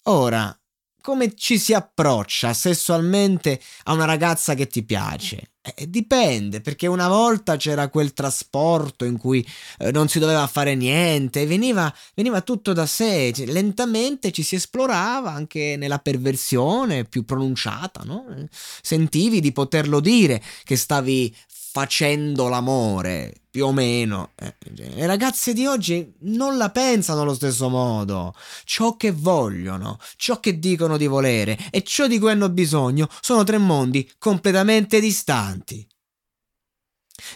Ora, 0.05 0.55
come 1.01 1.35
ci 1.35 1.59
si 1.59 1.75
approccia 1.75 2.53
sessualmente 2.53 3.61
a 3.85 3.93
una 3.93 4.05
ragazza 4.05 4.55
che 4.55 4.67
ti 4.67 4.85
piace? 4.85 5.53
Eh, 5.75 5.89
dipende, 5.89 6.61
perché 6.61 6.87
una 6.87 7.09
volta 7.09 7.57
c'era 7.57 7.89
quel 7.89 8.13
trasporto 8.13 9.05
in 9.05 9.19
cui 9.19 9.47
eh, 9.79 9.91
non 9.91 10.09
si 10.09 10.19
doveva 10.19 10.47
fare 10.47 10.75
niente, 10.75 11.47
veniva, 11.47 11.93
veniva 12.15 12.41
tutto 12.41 12.73
da 12.73 12.87
sé, 12.87 13.33
cioè, 13.35 13.47
lentamente 13.47 14.31
ci 14.31 14.43
si 14.43 14.55
esplorava 14.55 15.33
anche 15.33 15.77
nella 15.77 15.99
perversione 15.99 17.05
più 17.05 17.25
pronunciata, 17.25 18.03
no? 18.05 18.25
Sentivi 18.51 19.41
di 19.41 19.53
poterlo 19.53 20.01
dire 20.01 20.43
che 20.65 20.77
stavi 20.77 21.35
facendo 21.71 22.49
l'amore, 22.49 23.43
più 23.51 23.67
o 23.67 23.73
meno. 23.73 24.33
Eh, 24.37 24.55
le 24.75 25.07
ragazze 25.07 25.53
di 25.53 25.67
oggi 25.67 26.15
non 26.21 26.57
la 26.57 26.71
pensano 26.71 27.21
allo 27.21 27.35
stesso 27.35 27.69
modo. 27.69 28.35
Ciò 28.65 28.97
che 28.97 29.13
vogliono, 29.13 29.99
ciò 30.17 30.41
che 30.41 30.59
dicono 30.59 30.97
di 30.97 31.07
volere 31.07 31.59
e 31.71 31.83
ciò 31.83 32.07
di 32.07 32.19
cui 32.19 32.31
hanno 32.31 32.49
bisogno 32.49 33.09
sono 33.21 33.45
tre 33.45 33.59
mondi 33.59 34.11
completamente 34.19 34.99
distanti. 34.99 35.87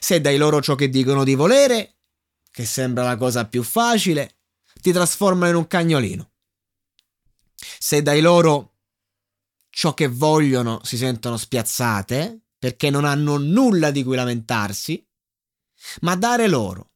Se 0.00 0.20
dai 0.20 0.38
loro 0.38 0.62
ciò 0.62 0.74
che 0.76 0.88
dicono 0.88 1.24
di 1.24 1.34
volere, 1.34 1.96
che 2.50 2.64
sembra 2.64 3.04
la 3.04 3.16
cosa 3.16 3.46
più 3.46 3.62
facile, 3.62 4.38
ti 4.80 4.92
trasformano 4.92 5.50
in 5.50 5.56
un 5.56 5.66
cagnolino. 5.66 6.30
Se 7.78 8.00
dai 8.00 8.20
loro 8.20 8.76
ciò 9.68 9.92
che 9.94 10.08
vogliono, 10.08 10.80
si 10.84 10.96
sentono 10.96 11.36
spiazzate, 11.36 12.41
perché 12.62 12.90
non 12.90 13.04
hanno 13.04 13.38
nulla 13.38 13.90
di 13.90 14.04
cui 14.04 14.14
lamentarsi, 14.14 15.04
ma 16.02 16.14
dare 16.14 16.46
loro 16.46 16.92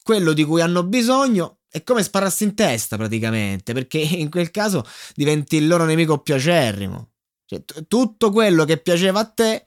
quello 0.00 0.32
di 0.32 0.44
cui 0.44 0.60
hanno 0.60 0.84
bisogno 0.84 1.62
è 1.68 1.82
come 1.82 2.04
spararsi 2.04 2.44
in 2.44 2.54
testa 2.54 2.96
praticamente, 2.96 3.72
perché 3.72 3.98
in 3.98 4.30
quel 4.30 4.52
caso 4.52 4.86
diventi 5.16 5.56
il 5.56 5.66
loro 5.66 5.84
nemico 5.86 6.18
più 6.18 6.34
acerrimo. 6.34 7.14
Cioè, 7.46 7.64
t- 7.64 7.88
tutto 7.88 8.30
quello 8.30 8.64
che 8.64 8.78
piaceva 8.78 9.18
a 9.18 9.28
te 9.28 9.66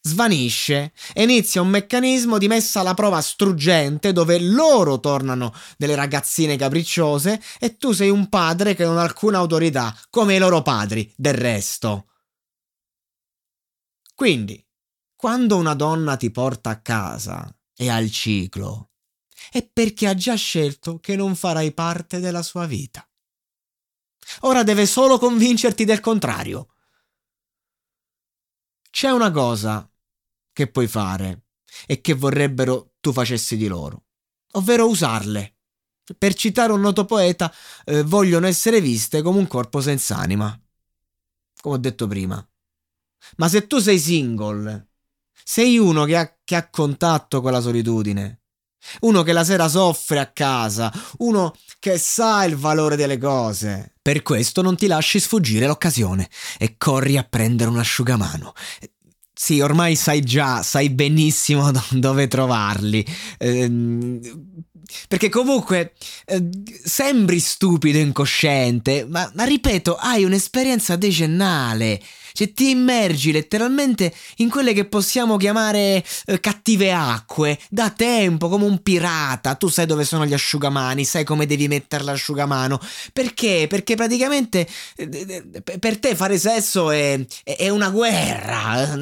svanisce 0.00 0.92
e 1.12 1.22
inizia 1.22 1.62
un 1.62 1.68
meccanismo 1.68 2.36
di 2.36 2.48
messa 2.48 2.80
alla 2.80 2.94
prova 2.94 3.20
struggente 3.20 4.12
dove 4.12 4.40
loro 4.40 4.98
tornano 4.98 5.54
delle 5.76 5.94
ragazzine 5.94 6.56
capricciose 6.56 7.40
e 7.60 7.76
tu 7.76 7.92
sei 7.92 8.10
un 8.10 8.28
padre 8.28 8.74
che 8.74 8.84
non 8.84 8.98
ha 8.98 9.02
alcuna 9.02 9.38
autorità, 9.38 9.96
come 10.10 10.34
i 10.34 10.38
loro 10.38 10.60
padri, 10.62 11.08
del 11.16 11.34
resto. 11.34 12.06
Quindi, 14.22 14.64
quando 15.22 15.56
una 15.56 15.74
donna 15.74 16.16
ti 16.16 16.32
porta 16.32 16.70
a 16.70 16.80
casa 16.80 17.48
e 17.76 17.88
al 17.88 18.10
ciclo, 18.10 18.90
è 19.52 19.64
perché 19.64 20.08
ha 20.08 20.14
già 20.16 20.34
scelto 20.34 20.98
che 20.98 21.14
non 21.14 21.36
farai 21.36 21.72
parte 21.72 22.18
della 22.18 22.42
sua 22.42 22.66
vita. 22.66 23.08
Ora 24.40 24.64
deve 24.64 24.84
solo 24.84 25.18
convincerti 25.18 25.84
del 25.84 26.00
contrario. 26.00 26.74
C'è 28.90 29.10
una 29.10 29.30
cosa 29.30 29.88
che 30.52 30.68
puoi 30.68 30.88
fare 30.88 31.44
e 31.86 32.00
che 32.00 32.14
vorrebbero 32.14 32.94
tu 32.98 33.12
facessi 33.12 33.56
di 33.56 33.68
loro, 33.68 34.06
ovvero 34.54 34.88
usarle. 34.88 35.56
Per 36.18 36.34
citare 36.34 36.72
un 36.72 36.80
noto 36.80 37.04
poeta, 37.04 37.54
eh, 37.84 38.02
vogliono 38.02 38.48
essere 38.48 38.80
viste 38.80 39.22
come 39.22 39.38
un 39.38 39.46
corpo 39.46 39.80
senza 39.80 40.16
anima, 40.16 40.60
come 41.60 41.76
ho 41.76 41.78
detto 41.78 42.08
prima. 42.08 42.44
Ma 43.36 43.48
se 43.48 43.68
tu 43.68 43.78
sei 43.78 44.00
single 44.00 44.88
sei 45.44 45.78
uno 45.78 46.04
che 46.04 46.16
ha, 46.16 46.36
che 46.44 46.56
ha 46.56 46.68
contatto 46.68 47.40
con 47.40 47.52
la 47.52 47.60
solitudine. 47.60 48.40
Uno 49.00 49.22
che 49.22 49.32
la 49.32 49.44
sera 49.44 49.68
soffre 49.68 50.18
a 50.18 50.26
casa, 50.26 50.92
uno 51.18 51.54
che 51.78 51.98
sa 51.98 52.44
il 52.44 52.56
valore 52.56 52.96
delle 52.96 53.18
cose. 53.18 53.94
Per 54.02 54.22
questo 54.22 54.60
non 54.60 54.76
ti 54.76 54.88
lasci 54.88 55.20
sfuggire 55.20 55.66
l'occasione 55.66 56.28
e 56.58 56.74
corri 56.76 57.16
a 57.16 57.22
prendere 57.22 57.70
un 57.70 57.78
asciugamano. 57.78 58.52
Sì, 59.34 59.60
ormai 59.60 59.96
sai 59.96 60.20
già, 60.20 60.62
sai 60.62 60.90
benissimo 60.90 61.70
dove 61.90 62.28
trovarli. 62.28 63.04
Ehm, 63.38 64.20
perché 65.08 65.28
comunque 65.28 65.94
eh, 66.26 66.48
sembri 66.84 67.40
stupido 67.40 67.98
e 67.98 68.02
incosciente, 68.02 69.06
ma, 69.08 69.30
ma 69.34 69.44
ripeto, 69.44 69.96
hai 69.96 70.24
un'esperienza 70.24 70.96
decennale. 70.96 72.00
Cioè 72.32 72.52
ti 72.52 72.70
immergi 72.70 73.32
letteralmente 73.32 74.12
in 74.36 74.48
quelle 74.48 74.72
che 74.72 74.84
possiamo 74.84 75.36
chiamare 75.36 76.04
eh, 76.26 76.40
cattive 76.40 76.92
acque, 76.92 77.58
da 77.68 77.90
tempo, 77.90 78.48
come 78.48 78.64
un 78.64 78.82
pirata. 78.82 79.54
Tu 79.54 79.68
sai 79.68 79.86
dove 79.86 80.04
sono 80.04 80.26
gli 80.26 80.32
asciugamani, 80.32 81.04
sai 81.04 81.24
come 81.24 81.46
devi 81.46 81.68
mettere 81.68 82.04
l'asciugamano. 82.04 82.80
Perché? 83.12 83.66
Perché 83.68 83.94
praticamente 83.94 84.66
eh, 84.96 85.44
per 85.78 85.98
te 85.98 86.14
fare 86.14 86.38
sesso 86.38 86.90
è, 86.90 87.20
è 87.44 87.68
una 87.68 87.90
guerra. 87.90 88.96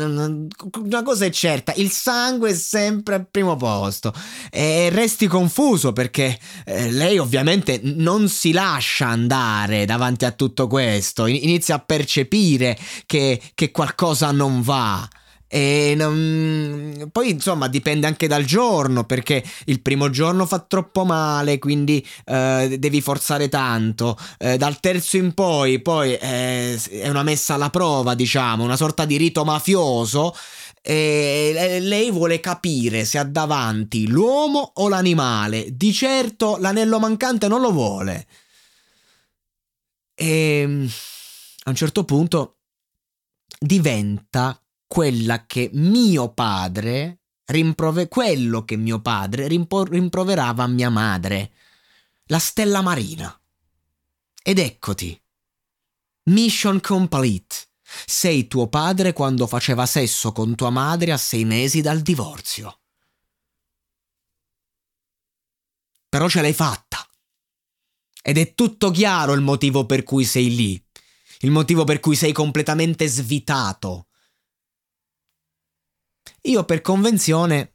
Una 0.83 1.03
cosa 1.03 1.25
è 1.25 1.31
certa, 1.31 1.73
il 1.77 1.91
sangue 1.91 2.51
è 2.51 2.55
sempre 2.55 3.15
al 3.15 3.27
primo 3.31 3.57
posto. 3.57 4.13
E 4.51 4.89
resti 4.91 5.27
confuso 5.27 5.93
perché 5.93 6.39
eh, 6.65 6.91
lei 6.91 7.19
ovviamente 7.19 7.81
non 7.83 8.29
si 8.29 8.53
lascia 8.53 9.07
andare 9.07 9.85
davanti 9.85 10.25
a 10.25 10.33
tutto 10.33 10.67
questo, 10.67 11.27
inizia 11.27 11.77
a 11.77 11.79
percepire 11.79 12.79
che 13.07 13.20
che, 13.21 13.41
che 13.55 13.71
qualcosa 13.71 14.33
non 14.33 14.63
va. 14.63 15.07
E 15.53 15.95
non... 15.97 17.09
poi 17.11 17.31
insomma 17.31 17.67
dipende 17.67 18.07
anche 18.07 18.29
dal 18.29 18.45
giorno 18.45 19.03
perché 19.03 19.43
il 19.65 19.83
primo 19.83 20.09
giorno 20.09 20.47
fa 20.47 20.61
troppo 20.61 21.05
male 21.05 21.59
quindi 21.59 22.07
eh, 22.25 22.77
devi 22.79 23.01
forzare 23.01 23.49
tanto. 23.49 24.17
Eh, 24.39 24.57
dal 24.57 24.79
terzo 24.79 25.17
in 25.17 25.35
poi 25.35 25.83
poi 25.83 26.15
eh, 26.15 26.81
è 26.91 27.09
una 27.09 27.25
messa 27.25 27.55
alla 27.55 27.69
prova 27.71 28.15
diciamo 28.15 28.63
una 28.63 28.77
sorta 28.77 29.05
di 29.05 29.17
rito 29.17 29.45
mafioso 29.45 30.35
e 30.83 31.79
lei 31.81 32.11
vuole 32.13 32.39
capire 32.41 33.05
se 33.05 33.19
ha 33.19 33.25
davanti 33.25 34.07
l'uomo 34.07 34.71
o 34.77 34.89
l'animale. 34.89 35.67
Di 35.77 35.93
certo 35.93 36.59
l'anello 36.59 37.01
mancante 37.01 37.49
non 37.49 37.61
lo 37.61 37.73
vuole. 37.73 38.27
E 40.15 40.89
a 41.65 41.71
un 41.71 41.75
certo 41.75 42.05
punto 42.05 42.60
diventa 43.63 44.59
quella 44.87 45.45
che 45.45 45.69
mio 45.75 46.33
padre 46.33 47.21
rimprove 47.51 48.09
quello 48.09 48.65
che 48.65 48.77
mio 48.77 49.01
padre 49.01 49.49
rimpo- 49.49 49.85
rimproverava 49.85 50.63
a 50.63 50.69
mia 50.69 50.89
madre, 50.89 51.53
la 52.27 52.39
stella 52.39 52.81
marina. 52.81 53.39
Ed 54.43 54.59
eccoti. 54.59 55.21
Mission 56.31 56.81
complete. 56.81 57.69
Sei 58.07 58.47
tuo 58.47 58.69
padre 58.69 59.13
quando 59.13 59.47
faceva 59.47 59.85
sesso 59.85 60.33
con 60.33 60.55
tua 60.55 60.71
madre 60.71 61.13
a 61.13 61.17
sei 61.19 61.45
mesi 61.45 61.83
dal 61.83 62.01
divorzio. 62.01 62.81
Però 66.09 66.29
ce 66.29 66.41
l'hai 66.41 66.55
fatta. 66.55 67.07
Ed 68.23 68.39
è 68.39 68.55
tutto 68.55 68.91
chiaro 68.91 69.33
il 69.33 69.41
motivo 69.41 69.87
per 69.87 70.05
cui 70.05 70.25
sei 70.25 70.55
lì 70.55 70.89
il 71.41 71.51
motivo 71.51 71.85
per 71.85 72.01
cui 72.01 72.17
sei 72.17 72.33
completamente 72.33 73.07
svitato. 73.07 74.07
Io 76.43 76.65
per 76.65 76.81
convenzione 76.81 77.75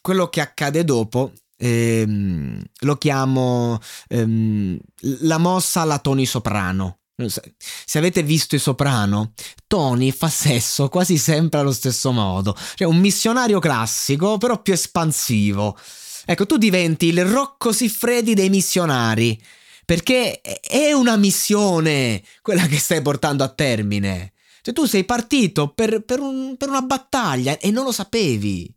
quello 0.00 0.28
che 0.28 0.40
accade 0.40 0.84
dopo 0.84 1.32
ehm, 1.56 2.62
lo 2.80 2.96
chiamo 2.96 3.80
ehm, 4.08 4.78
la 5.22 5.38
mossa 5.38 5.80
alla 5.80 5.98
Tony 5.98 6.26
Soprano. 6.26 6.98
Se 7.16 7.98
avete 7.98 8.24
visto 8.24 8.56
i 8.56 8.58
Soprano, 8.58 9.34
Tony 9.68 10.10
fa 10.10 10.28
sesso 10.28 10.88
quasi 10.88 11.16
sempre 11.16 11.60
allo 11.60 11.72
stesso 11.72 12.10
modo, 12.10 12.56
cioè 12.74 12.88
un 12.88 12.98
missionario 12.98 13.60
classico, 13.60 14.36
però 14.36 14.60
più 14.60 14.72
espansivo. 14.72 15.78
Ecco, 16.26 16.44
tu 16.46 16.56
diventi 16.56 17.06
il 17.06 17.24
Rocco 17.24 17.72
Siffredi 17.72 18.34
dei 18.34 18.48
missionari 18.48 19.40
perché 19.84 20.40
è 20.40 20.92
una 20.92 21.16
missione 21.16 22.22
quella 22.42 22.66
che 22.66 22.78
stai 22.78 23.02
portando 23.02 23.44
a 23.44 23.48
termine. 23.48 24.32
Cioè 24.62 24.72
tu 24.72 24.86
sei 24.86 25.04
partito 25.04 25.72
per, 25.74 26.04
per, 26.04 26.20
un, 26.20 26.56
per 26.56 26.68
una 26.68 26.82
battaglia 26.82 27.58
e 27.58 27.70
non 27.70 27.84
lo 27.84 27.92
sapevi. 27.92 28.74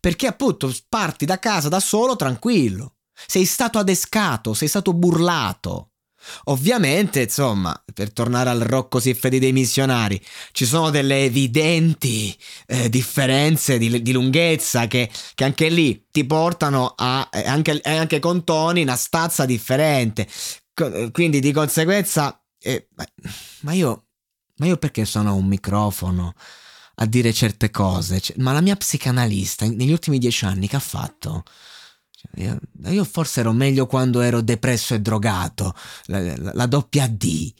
Perché 0.00 0.26
appunto 0.26 0.74
parti 0.88 1.24
da 1.24 1.38
casa 1.38 1.68
da 1.68 1.80
solo 1.80 2.16
tranquillo. 2.16 2.94
Sei 3.26 3.44
stato 3.44 3.78
adescato, 3.78 4.54
sei 4.54 4.68
stato 4.68 4.92
burlato. 4.92 5.92
Ovviamente, 6.44 7.22
insomma, 7.22 7.80
per 7.92 8.12
tornare 8.12 8.50
al 8.50 8.60
Rocco 8.60 9.00
Siffredi 9.00 9.38
dei 9.38 9.52
missionari, 9.52 10.20
ci 10.52 10.64
sono 10.64 10.90
delle 10.90 11.24
evidenti 11.24 12.36
eh, 12.66 12.88
differenze 12.88 13.78
di, 13.78 14.02
di 14.02 14.12
lunghezza 14.12 14.86
che, 14.86 15.10
che, 15.34 15.44
anche 15.44 15.68
lì 15.68 16.06
ti 16.10 16.24
portano 16.24 16.94
a, 16.96 17.28
eh, 17.32 17.46
anche, 17.46 17.80
eh, 17.80 17.96
anche, 17.96 18.18
con 18.18 18.44
toni, 18.44 18.82
una 18.82 18.96
stazza 18.96 19.44
differente. 19.44 20.26
Co- 20.74 21.10
quindi 21.10 21.40
di 21.40 21.52
conseguenza, 21.52 22.40
eh, 22.58 22.88
ma, 23.60 23.72
io, 23.72 24.06
ma 24.56 24.66
io 24.66 24.76
perché 24.76 25.04
sono 25.04 25.34
un 25.34 25.46
microfono? 25.46 26.34
a 26.98 27.06
dire 27.06 27.32
certe 27.32 27.70
cose, 27.70 28.20
cioè, 28.20 28.36
ma 28.38 28.52
la 28.52 28.62
mia 28.62 28.76
psicanalista 28.76 29.66
negli 29.66 29.92
ultimi 29.92 30.18
dieci 30.18 30.46
anni 30.46 30.66
che 30.66 30.76
ha 30.76 30.80
fatto? 30.80 31.44
Io, 32.36 32.58
io, 32.86 33.04
forse 33.04 33.40
ero 33.40 33.52
meglio 33.52 33.86
quando 33.86 34.20
ero 34.20 34.40
depresso 34.40 34.94
e 34.94 35.00
drogato, 35.00 35.74
la, 36.06 36.20
la, 36.20 36.52
la 36.54 36.66
doppia 36.66 37.06
D. 37.08 37.52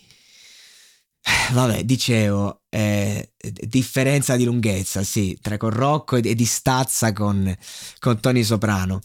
Vabbè, 1.52 1.84
dicevo, 1.84 2.62
eh, 2.68 3.32
differenza 3.36 4.36
di 4.36 4.44
lunghezza, 4.44 5.02
sì, 5.02 5.36
tra 5.40 5.56
con 5.56 5.70
Rocco 5.70 6.16
e, 6.16 6.34
di 6.34 6.44
stazza 6.44 7.12
con, 7.12 7.54
con 7.98 8.20
Tony 8.20 8.44
Soprano. 8.44 9.00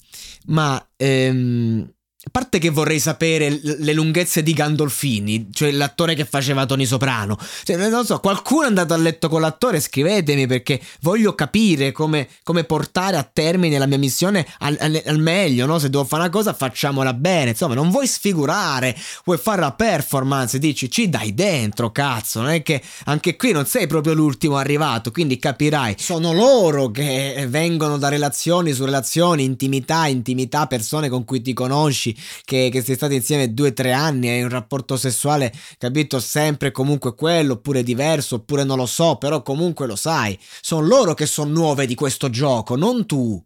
Ma 0.45 0.83
ehm, 0.95 1.91
a 2.23 2.29
parte 2.29 2.59
che 2.59 2.69
vorrei 2.69 2.99
sapere 2.99 3.59
le 3.63 3.93
lunghezze 3.93 4.43
di 4.43 4.53
Gandolfini, 4.53 5.47
cioè 5.51 5.71
l'attore 5.71 6.13
che 6.13 6.23
faceva 6.23 6.67
Tony 6.67 6.85
Soprano. 6.85 7.35
Cioè, 7.63 7.75
non 7.89 8.05
so, 8.05 8.19
qualcuno 8.19 8.65
è 8.65 8.67
andato 8.67 8.93
a 8.93 8.97
letto 8.97 9.27
con 9.27 9.41
l'attore? 9.41 9.79
Scrivetemi 9.79 10.45
perché 10.45 10.79
voglio 10.99 11.33
capire 11.33 11.91
come, 11.91 12.27
come 12.43 12.63
portare 12.63 13.17
a 13.17 13.23
termine 13.23 13.79
la 13.79 13.87
mia 13.87 13.97
missione 13.97 14.45
al, 14.59 14.77
al, 14.79 15.01
al, 15.03 15.17
meglio, 15.17 15.65
no? 15.65 15.79
Se 15.79 15.89
devo 15.89 16.03
fare 16.03 16.21
una 16.21 16.31
cosa 16.31 16.53
facciamola 16.53 17.11
bene. 17.15 17.49
Insomma, 17.49 17.73
non 17.73 17.89
vuoi 17.89 18.05
sfigurare, 18.05 18.95
vuoi 19.25 19.39
fare 19.39 19.61
la 19.61 19.71
performance, 19.71 20.59
dici 20.59 20.91
ci 20.91 21.09
dai 21.09 21.33
dentro, 21.33 21.91
cazzo. 21.91 22.41
Non 22.41 22.51
è 22.51 22.61
che 22.61 22.83
anche 23.05 23.35
qui 23.35 23.51
non 23.51 23.65
sei 23.65 23.87
proprio 23.87 24.13
l'ultimo 24.13 24.57
arrivato, 24.57 25.09
quindi 25.09 25.39
capirai. 25.39 25.95
Sono 25.97 26.33
loro 26.33 26.91
che 26.91 27.47
vengono 27.49 27.97
da 27.97 28.09
relazioni 28.09 28.73
su 28.73 28.85
relazioni, 28.85 29.43
intimità, 29.43 30.05
intimità, 30.05 30.67
persone 30.67 31.09
con 31.09 31.25
cui 31.25 31.41
ti 31.41 31.53
conosci 31.53 32.09
che, 32.43 32.69
che 32.71 32.83
sei 32.83 32.95
stati 32.95 33.15
insieme 33.15 33.53
due 33.53 33.69
o 33.69 33.73
tre 33.73 33.91
anni, 33.91 34.29
hai 34.29 34.43
un 34.43 34.49
rapporto 34.49 34.97
sessuale, 34.97 35.53
capito, 35.77 36.19
sempre 36.19 36.69
e 36.69 36.71
comunque 36.71 37.15
quello, 37.15 37.53
oppure 37.53 37.83
diverso, 37.83 38.35
oppure 38.35 38.63
non 38.63 38.77
lo 38.77 38.85
so, 38.85 39.17
però 39.17 39.41
comunque 39.41 39.87
lo 39.87 39.95
sai. 39.95 40.37
Sono 40.61 40.85
loro 40.85 41.13
che 41.13 41.25
sono 41.25 41.51
nuove 41.51 41.85
di 41.85 41.95
questo 41.95 42.29
gioco, 42.29 42.75
non 42.75 43.05
tu. 43.05 43.41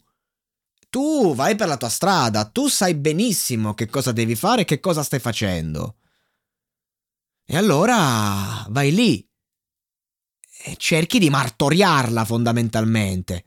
Tu 0.89 1.35
vai 1.35 1.55
per 1.55 1.67
la 1.67 1.77
tua 1.77 1.89
strada, 1.89 2.45
tu 2.45 2.67
sai 2.67 2.95
benissimo 2.95 3.73
che 3.73 3.87
cosa 3.87 4.11
devi 4.11 4.35
fare 4.35 4.61
e 4.61 4.65
che 4.65 4.79
cosa 4.79 5.03
stai 5.03 5.19
facendo. 5.19 5.97
E 7.45 7.57
allora 7.57 8.65
vai 8.69 8.93
lì 8.93 9.27
e 10.67 10.75
cerchi 10.77 11.19
di 11.19 11.29
martoriarla 11.29 12.25
fondamentalmente 12.25 13.45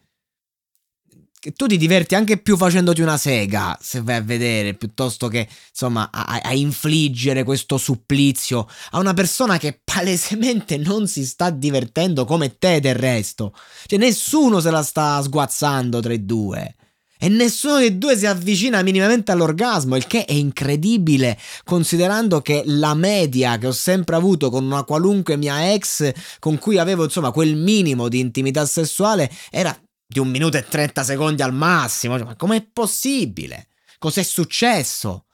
che 1.41 1.53
tu 1.53 1.67
ti 1.67 1.77
diverti 1.77 2.15
anche 2.15 2.39
più 2.39 2.57
facendoti 2.57 3.01
una 3.01 3.17
sega, 3.17 3.79
se 3.81 4.03
vai 4.03 4.17
a 4.17 4.23
vedere, 4.23 4.75
piuttosto 4.75 5.29
che, 5.29 5.49
insomma, 5.71 6.11
a, 6.13 6.41
a, 6.43 6.53
infliggere 6.53 7.45
questo 7.45 7.79
supplizio 7.79 8.67
a 8.91 8.99
una 8.99 9.15
persona 9.15 9.59
che 9.59 9.81
palesemente 9.83 10.77
non 10.77 11.07
si 11.07 11.25
sta 11.25 11.51
divertendo 11.51 12.25
come 12.25 12.59
te 12.59 12.81
del 12.81 12.97
resto. 12.97 13.55
Cioè, 13.87 13.99
nessuno 13.99 14.61
se 14.61 14.71
la 14.71 14.83
sta 14.83 15.23
sguazzando 15.23 16.01
tra 16.01 16.13
i 16.13 16.25
due. 16.25 16.75
E 17.21 17.29
nessuno 17.29 17.79
dei 17.79 17.99
due 17.99 18.17
si 18.17 18.27
avvicina 18.27 18.81
minimamente 18.83 19.33
all'orgasmo, 19.33 19.97
il 19.97 20.07
che 20.07 20.25
è 20.25 20.33
incredibile, 20.33 21.37
considerando 21.65 22.41
che 22.41 22.63
la 22.67 22.95
media 22.95 23.59
che 23.59 23.67
ho 23.67 23.73
sempre 23.73 24.15
avuto 24.15 24.51
con 24.51 24.65
una 24.65 24.85
qualunque 24.85 25.37
mia 25.37 25.73
ex 25.73 26.13
con 26.39 26.59
cui 26.59 26.79
avevo 26.79 27.03
insomma 27.03 27.33
quel 27.33 27.57
minimo 27.57 28.09
di 28.09 28.21
intimità 28.21 28.65
sessuale 28.67 29.29
era 29.51 29.77
di 30.11 30.19
un 30.19 30.29
minuto 30.29 30.57
e 30.57 30.67
30 30.67 31.05
secondi 31.05 31.43
al 31.43 31.53
massimo. 31.53 32.17
Cioè, 32.17 32.27
ma 32.27 32.37
com'è 32.37 32.67
possibile? 32.73 33.69
Cos'è 33.99 34.23
successo? 34.23 35.27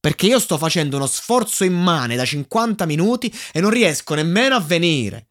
Perché 0.00 0.26
io 0.26 0.40
sto 0.40 0.58
facendo 0.58 0.96
uno 0.96 1.06
sforzo 1.06 1.64
immane 1.64 2.16
da 2.16 2.24
50 2.24 2.84
minuti 2.84 3.32
e 3.52 3.60
non 3.60 3.70
riesco 3.70 4.14
nemmeno 4.14 4.56
a 4.56 4.60
venire. 4.60 5.28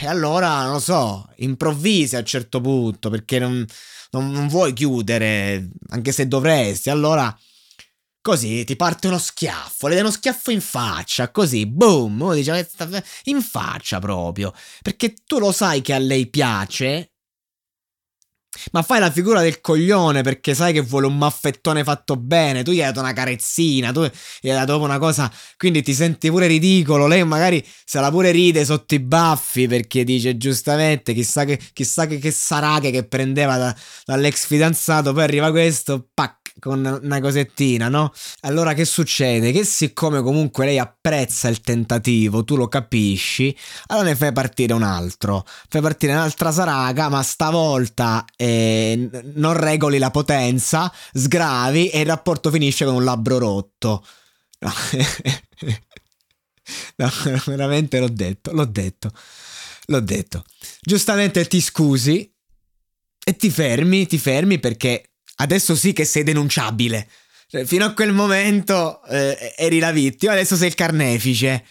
E 0.00 0.06
allora, 0.06 0.62
non 0.64 0.74
lo 0.74 0.78
so, 0.78 1.28
improvvisi 1.36 2.16
a 2.16 2.20
un 2.20 2.26
certo 2.26 2.60
punto 2.60 3.10
perché 3.10 3.38
non, 3.38 3.64
non, 4.10 4.30
non 4.30 4.46
vuoi 4.46 4.72
chiudere, 4.72 5.70
anche 5.88 6.12
se 6.12 6.28
dovresti. 6.28 6.90
Allora 6.90 7.36
Così 8.24 8.64
ti 8.64 8.74
parte 8.74 9.08
uno 9.08 9.18
schiaffo, 9.18 9.86
le 9.86 9.96
dai 9.96 10.02
uno 10.02 10.10
schiaffo 10.10 10.50
in 10.50 10.62
faccia, 10.62 11.30
così, 11.30 11.66
boom, 11.66 12.22
uno 12.22 12.32
dice 12.32 12.66
in 13.24 13.42
faccia 13.42 13.98
proprio. 13.98 14.50
Perché 14.80 15.12
tu 15.26 15.38
lo 15.38 15.52
sai 15.52 15.82
che 15.82 15.92
a 15.92 15.98
lei 15.98 16.30
piace, 16.30 17.12
ma 18.72 18.80
fai 18.80 18.98
la 19.00 19.10
figura 19.10 19.42
del 19.42 19.60
coglione 19.60 20.22
perché 20.22 20.54
sai 20.54 20.72
che 20.72 20.80
vuole 20.80 21.06
un 21.06 21.18
maffettone 21.18 21.84
fatto 21.84 22.16
bene. 22.16 22.62
Tu 22.62 22.72
gli 22.72 22.80
hai 22.80 22.86
dato 22.86 23.00
una 23.00 23.12
carezzina, 23.12 23.92
tu 23.92 24.08
gli 24.40 24.48
hai 24.48 24.56
dato 24.56 24.80
una 24.80 24.98
cosa. 24.98 25.30
Quindi 25.58 25.82
ti 25.82 25.92
senti 25.92 26.30
pure 26.30 26.46
ridicolo. 26.46 27.06
Lei 27.06 27.24
magari 27.26 27.62
se 27.84 28.00
la 28.00 28.10
pure 28.10 28.30
ride 28.30 28.64
sotto 28.64 28.94
i 28.94 29.00
baffi 29.00 29.66
perché 29.66 30.02
dice 30.02 30.38
giustamente: 30.38 31.12
chissà 31.12 31.44
che, 31.44 31.60
chissà 31.74 32.06
che, 32.06 32.18
che 32.18 32.30
sarà 32.30 32.78
che, 32.80 32.90
che 32.90 33.06
prendeva 33.06 33.58
da, 33.58 33.76
dall'ex 34.06 34.46
fidanzato. 34.46 35.12
Poi 35.12 35.24
arriva 35.24 35.50
questo, 35.50 36.08
pac 36.14 36.43
con 36.60 37.00
una 37.02 37.20
cosettina, 37.20 37.88
no? 37.88 38.12
Allora 38.40 38.74
che 38.74 38.84
succede? 38.84 39.52
Che 39.52 39.64
siccome 39.64 40.22
comunque 40.22 40.64
lei 40.66 40.78
apprezza 40.78 41.48
il 41.48 41.60
tentativo, 41.60 42.44
tu 42.44 42.56
lo 42.56 42.68
capisci, 42.68 43.56
allora 43.88 44.08
ne 44.08 44.16
fai 44.16 44.32
partire 44.32 44.72
un 44.72 44.82
altro. 44.82 45.44
Fai 45.68 45.80
partire 45.80 46.12
un'altra 46.12 46.52
saraga, 46.52 47.08
ma 47.08 47.22
stavolta 47.22 48.24
eh, 48.36 49.08
non 49.34 49.54
regoli 49.54 49.98
la 49.98 50.10
potenza, 50.10 50.92
sgravi 51.12 51.88
e 51.88 52.00
il 52.00 52.06
rapporto 52.06 52.50
finisce 52.50 52.84
con 52.84 52.94
un 52.94 53.04
labbro 53.04 53.38
rotto. 53.38 54.04
No. 54.60 54.72
no, 56.96 57.10
veramente 57.46 57.98
l'ho 57.98 58.08
detto, 58.08 58.52
l'ho 58.52 58.64
detto, 58.64 59.10
l'ho 59.86 60.00
detto. 60.00 60.44
Giustamente 60.80 61.46
ti 61.46 61.60
scusi 61.60 62.32
e 63.26 63.36
ti 63.36 63.50
fermi, 63.50 64.06
ti 64.06 64.18
fermi 64.18 64.58
perché 64.58 65.13
adesso 65.36 65.74
sì 65.74 65.92
che 65.92 66.04
sei 66.04 66.22
denunciabile. 66.22 67.08
Cioè, 67.48 67.64
fino 67.64 67.84
a 67.84 67.92
quel 67.92 68.12
momento 68.12 69.02
eh, 69.04 69.54
eri 69.56 69.78
la 69.78 69.92
vittima, 69.92 70.32
adesso 70.32 70.56
sei 70.56 70.68
il 70.68 70.74
carnefice. 70.74 71.64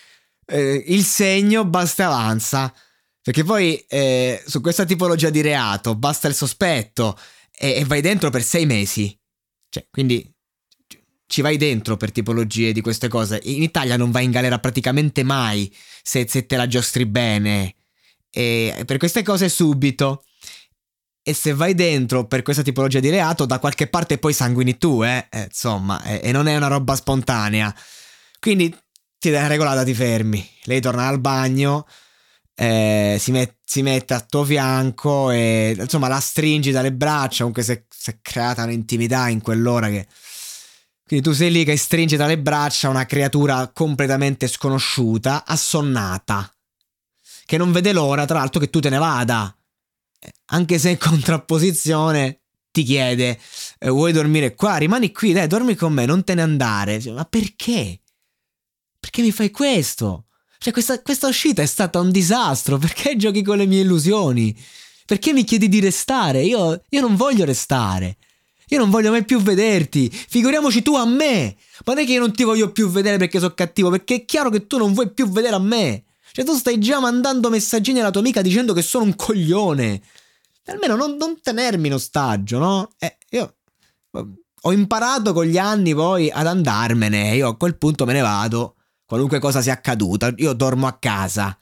Eh, 0.45 0.83
il 0.87 1.03
segno 1.03 1.65
basta 1.65 2.03
e 2.03 2.05
avanza. 2.05 2.73
Perché 3.21 3.43
poi 3.43 3.77
eh, 3.87 4.43
su 4.45 4.59
questa 4.59 4.83
tipologia 4.83 5.29
di 5.29 5.41
reato 5.41 5.95
basta 5.95 6.27
il 6.27 6.35
sospetto 6.35 7.17
e, 7.57 7.75
e, 7.75 7.85
vai 7.85 8.01
dentro 8.01 8.29
per 8.29 8.43
sei 8.43 8.65
mesi. 8.65 9.17
Cioè, 9.69 9.87
quindi 9.89 10.29
ci 11.25 11.41
vai 11.41 11.57
dentro 11.57 11.95
per 11.97 12.11
tipologie 12.11 12.73
di 12.73 12.81
queste 12.81 13.07
cose. 13.07 13.39
In 13.43 13.63
Italia 13.63 13.97
non 13.97 14.11
vai 14.11 14.25
in 14.25 14.31
galera 14.31 14.59
praticamente 14.59 15.23
mai 15.23 15.73
se, 16.01 16.27
se 16.27 16.45
te 16.45 16.57
la 16.57 16.67
giostri 16.67 17.05
bene. 17.05 17.75
E 18.29 18.83
per 18.85 18.97
queste 18.97 19.23
cose 19.23 19.47
subito. 19.49 20.25
E 21.25 21.33
se 21.33 21.53
vai 21.53 21.73
dentro 21.73 22.25
per 22.27 22.41
questa 22.41 22.63
tipologia 22.63 22.99
di 22.99 23.09
reato, 23.09 23.45
da 23.45 23.57
qualche 23.57 23.87
parte 23.87 24.17
poi 24.17 24.33
sanguini 24.33 24.77
tu, 24.77 25.03
eh? 25.03 25.27
eh 25.31 25.43
insomma, 25.43 26.03
eh, 26.03 26.19
e 26.21 26.31
non 26.33 26.47
è 26.47 26.55
una 26.57 26.67
roba 26.67 26.95
spontanea. 26.95 27.73
Quindi 28.41 28.69
ti 29.19 29.29
dai 29.29 29.39
una 29.39 29.47
regolata, 29.47 29.83
ti 29.85 29.93
fermi. 29.93 30.45
Lei 30.63 30.81
torna 30.81 31.07
al 31.07 31.21
bagno, 31.21 31.87
eh, 32.55 33.15
si, 33.21 33.31
met- 33.31 33.55
si, 33.63 33.81
mette 33.81 34.13
a 34.13 34.19
tuo 34.19 34.43
fianco 34.43 35.31
e 35.31 35.75
insomma 35.79 36.09
la 36.09 36.19
stringi 36.19 36.71
dalle 36.71 36.91
braccia. 36.91 37.37
Comunque 37.37 37.63
si 37.63 37.71
è, 37.71 37.83
si 37.89 38.09
è 38.09 38.17
creata 38.21 38.65
un'intimità 38.65 39.29
in 39.29 39.41
quell'ora 39.41 39.87
che. 39.87 40.05
Quindi 41.05 41.25
tu 41.25 41.33
sei 41.33 41.51
lì 41.51 41.63
che 41.63 41.77
stringi 41.77 42.17
dalle 42.17 42.37
braccia 42.37 42.89
una 42.89 43.05
creatura 43.05 43.69
completamente 43.73 44.47
sconosciuta, 44.47 45.45
assonnata, 45.45 46.53
che 47.45 47.57
non 47.57 47.71
vede 47.71 47.93
l'ora, 47.93 48.25
tra 48.25 48.39
l'altro, 48.39 48.59
che 48.59 48.69
tu 48.69 48.81
te 48.81 48.89
ne 48.89 48.97
vada 48.97 49.55
anche 50.45 50.79
se 50.79 50.91
in 50.91 50.97
contrapposizione 50.97 52.41
ti 52.71 52.83
chiede 52.83 53.39
eh, 53.77 53.89
vuoi 53.89 54.11
dormire 54.11 54.55
qua? 54.55 54.77
Rimani 54.77 55.11
qui, 55.11 55.33
dai, 55.33 55.47
dormi 55.47 55.75
con 55.75 55.93
me, 55.93 56.05
non 56.05 56.23
te 56.23 56.33
ne 56.33 56.41
andare. 56.41 57.01
Ma 57.11 57.25
perché? 57.25 57.99
Perché 58.99 59.21
mi 59.21 59.31
fai 59.31 59.51
questo? 59.51 60.25
Cioè, 60.57 60.71
questa, 60.71 61.01
questa 61.01 61.27
uscita 61.27 61.61
è 61.61 61.65
stata 61.65 61.99
un 61.99 62.09
disastro. 62.09 62.77
Perché 62.79 63.17
giochi 63.17 63.43
con 63.43 63.57
le 63.57 63.65
mie 63.65 63.81
illusioni? 63.81 64.57
Perché 65.05 65.33
mi 65.33 65.43
chiedi 65.43 65.67
di 65.67 65.81
restare? 65.81 66.41
Io, 66.43 66.81
io 66.87 67.01
non 67.01 67.15
voglio 67.15 67.43
restare. 67.43 68.17
Io 68.69 68.79
non 68.79 68.89
voglio 68.89 69.11
mai 69.11 69.25
più 69.25 69.41
vederti. 69.41 70.09
Figuriamoci 70.09 70.81
tu 70.81 70.95
a 70.95 71.05
me. 71.05 71.57
Ma 71.85 71.93
non 71.93 72.03
è 72.03 72.05
che 72.05 72.13
io 72.13 72.21
non 72.21 72.33
ti 72.33 72.43
voglio 72.43 72.71
più 72.71 72.89
vedere 72.89 73.17
perché 73.17 73.39
sono 73.39 73.53
cattivo, 73.53 73.89
perché 73.89 74.15
è 74.15 74.25
chiaro 74.25 74.49
che 74.49 74.65
tu 74.65 74.77
non 74.77 74.93
vuoi 74.93 75.11
più 75.11 75.29
vedere 75.29 75.55
a 75.55 75.59
me. 75.59 76.05
Cioè, 76.33 76.43
tu 76.43 76.55
stai 76.55 76.79
già 76.79 76.99
mandando 76.99 77.51
messaggini 77.51 77.99
alla 77.99 78.09
tua 78.09 78.21
amica 78.21 78.41
dicendo 78.41 78.73
che 78.73 78.81
sono 78.81 79.03
un 79.03 79.15
coglione. 79.15 80.01
Almeno 80.65 80.95
non, 80.95 81.15
non 81.15 81.39
tenermi 81.39 81.87
in 81.87 81.93
ostaggio, 81.93 82.57
no? 82.57 82.89
Eh, 82.97 83.17
io 83.29 83.57
ho 84.61 84.71
imparato 84.71 85.31
con 85.31 85.45
gli 85.45 85.59
anni 85.59 85.93
poi 85.93 86.31
ad 86.31 86.47
andarmene. 86.47 87.35
Io 87.35 87.49
a 87.49 87.55
quel 87.55 87.77
punto 87.77 88.05
me 88.05 88.13
ne 88.13 88.21
vado. 88.21 88.77
Qualunque 89.05 89.37
cosa 89.37 89.61
sia 89.61 89.73
accaduta, 89.73 90.33
io 90.37 90.53
dormo 90.53 90.87
a 90.87 90.97
casa 90.97 91.55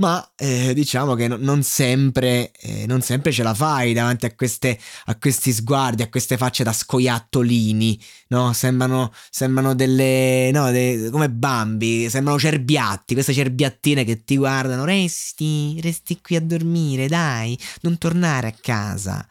ma 0.00 0.32
eh, 0.34 0.72
diciamo 0.72 1.14
che 1.14 1.28
no, 1.28 1.36
non, 1.38 1.62
sempre, 1.62 2.52
eh, 2.52 2.86
non 2.86 3.02
sempre 3.02 3.32
ce 3.32 3.42
la 3.42 3.52
fai 3.54 3.92
davanti 3.92 4.24
a, 4.24 4.34
queste, 4.34 4.78
a 5.04 5.16
questi 5.18 5.52
sguardi, 5.52 6.02
a 6.02 6.08
queste 6.08 6.38
facce 6.38 6.64
da 6.64 6.72
scoiattolini, 6.72 8.02
no? 8.28 8.52
Sembrano, 8.54 9.12
sembrano 9.30 9.74
delle, 9.74 10.50
no, 10.52 10.70
de, 10.70 11.10
come 11.10 11.30
bambi, 11.30 12.08
sembrano 12.08 12.38
cerbiatti, 12.38 13.12
queste 13.12 13.34
cerbiattine 13.34 14.04
che 14.04 14.24
ti 14.24 14.36
guardano, 14.38 14.84
resti, 14.84 15.78
resti 15.82 16.18
qui 16.22 16.36
a 16.36 16.40
dormire, 16.40 17.06
dai, 17.06 17.58
non 17.82 17.98
tornare 17.98 18.48
a 18.48 18.54
casa. 18.58 19.26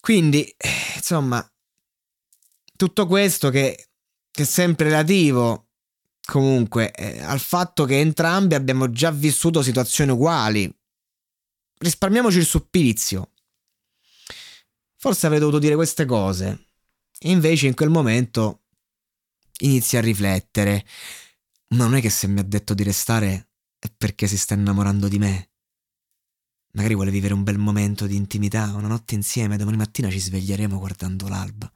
Quindi, 0.00 0.44
eh, 0.58 0.68
insomma, 0.96 1.42
tutto 2.76 3.06
questo 3.06 3.48
che, 3.48 3.88
che 4.30 4.42
è 4.42 4.46
sempre 4.46 4.86
relativo 4.88 5.68
comunque 6.24 6.92
eh, 6.92 7.20
al 7.20 7.40
fatto 7.40 7.84
che 7.84 7.98
entrambi 7.98 8.54
abbiamo 8.54 8.90
già 8.90 9.10
vissuto 9.10 9.62
situazioni 9.62 10.12
uguali. 10.12 10.72
Risparmiamoci 11.78 12.38
il 12.38 12.46
supplizio. 12.46 13.32
Forse 14.96 15.26
avrei 15.26 15.40
dovuto 15.40 15.58
dire 15.58 15.74
queste 15.74 16.04
cose. 16.04 16.66
E 17.18 17.30
invece 17.30 17.66
in 17.66 17.74
quel 17.74 17.90
momento 17.90 18.62
inizia 19.58 19.98
a 19.98 20.02
riflettere. 20.02 20.86
Ma 21.68 21.84
non 21.84 21.96
è 21.96 22.00
che 22.00 22.10
se 22.10 22.26
mi 22.26 22.40
ha 22.40 22.44
detto 22.44 22.74
di 22.74 22.82
restare 22.82 23.48
è 23.78 23.90
perché 23.96 24.26
si 24.26 24.38
sta 24.38 24.54
innamorando 24.54 25.08
di 25.08 25.18
me. 25.18 25.50
Magari 26.74 26.94
vuole 26.94 27.10
vivere 27.10 27.34
un 27.34 27.42
bel 27.42 27.58
momento 27.58 28.06
di 28.06 28.16
intimità, 28.16 28.72
una 28.74 28.88
notte 28.88 29.14
insieme, 29.14 29.58
domani 29.58 29.76
mattina 29.76 30.08
ci 30.08 30.20
sveglieremo 30.20 30.78
guardando 30.78 31.28
l'alba. 31.28 31.70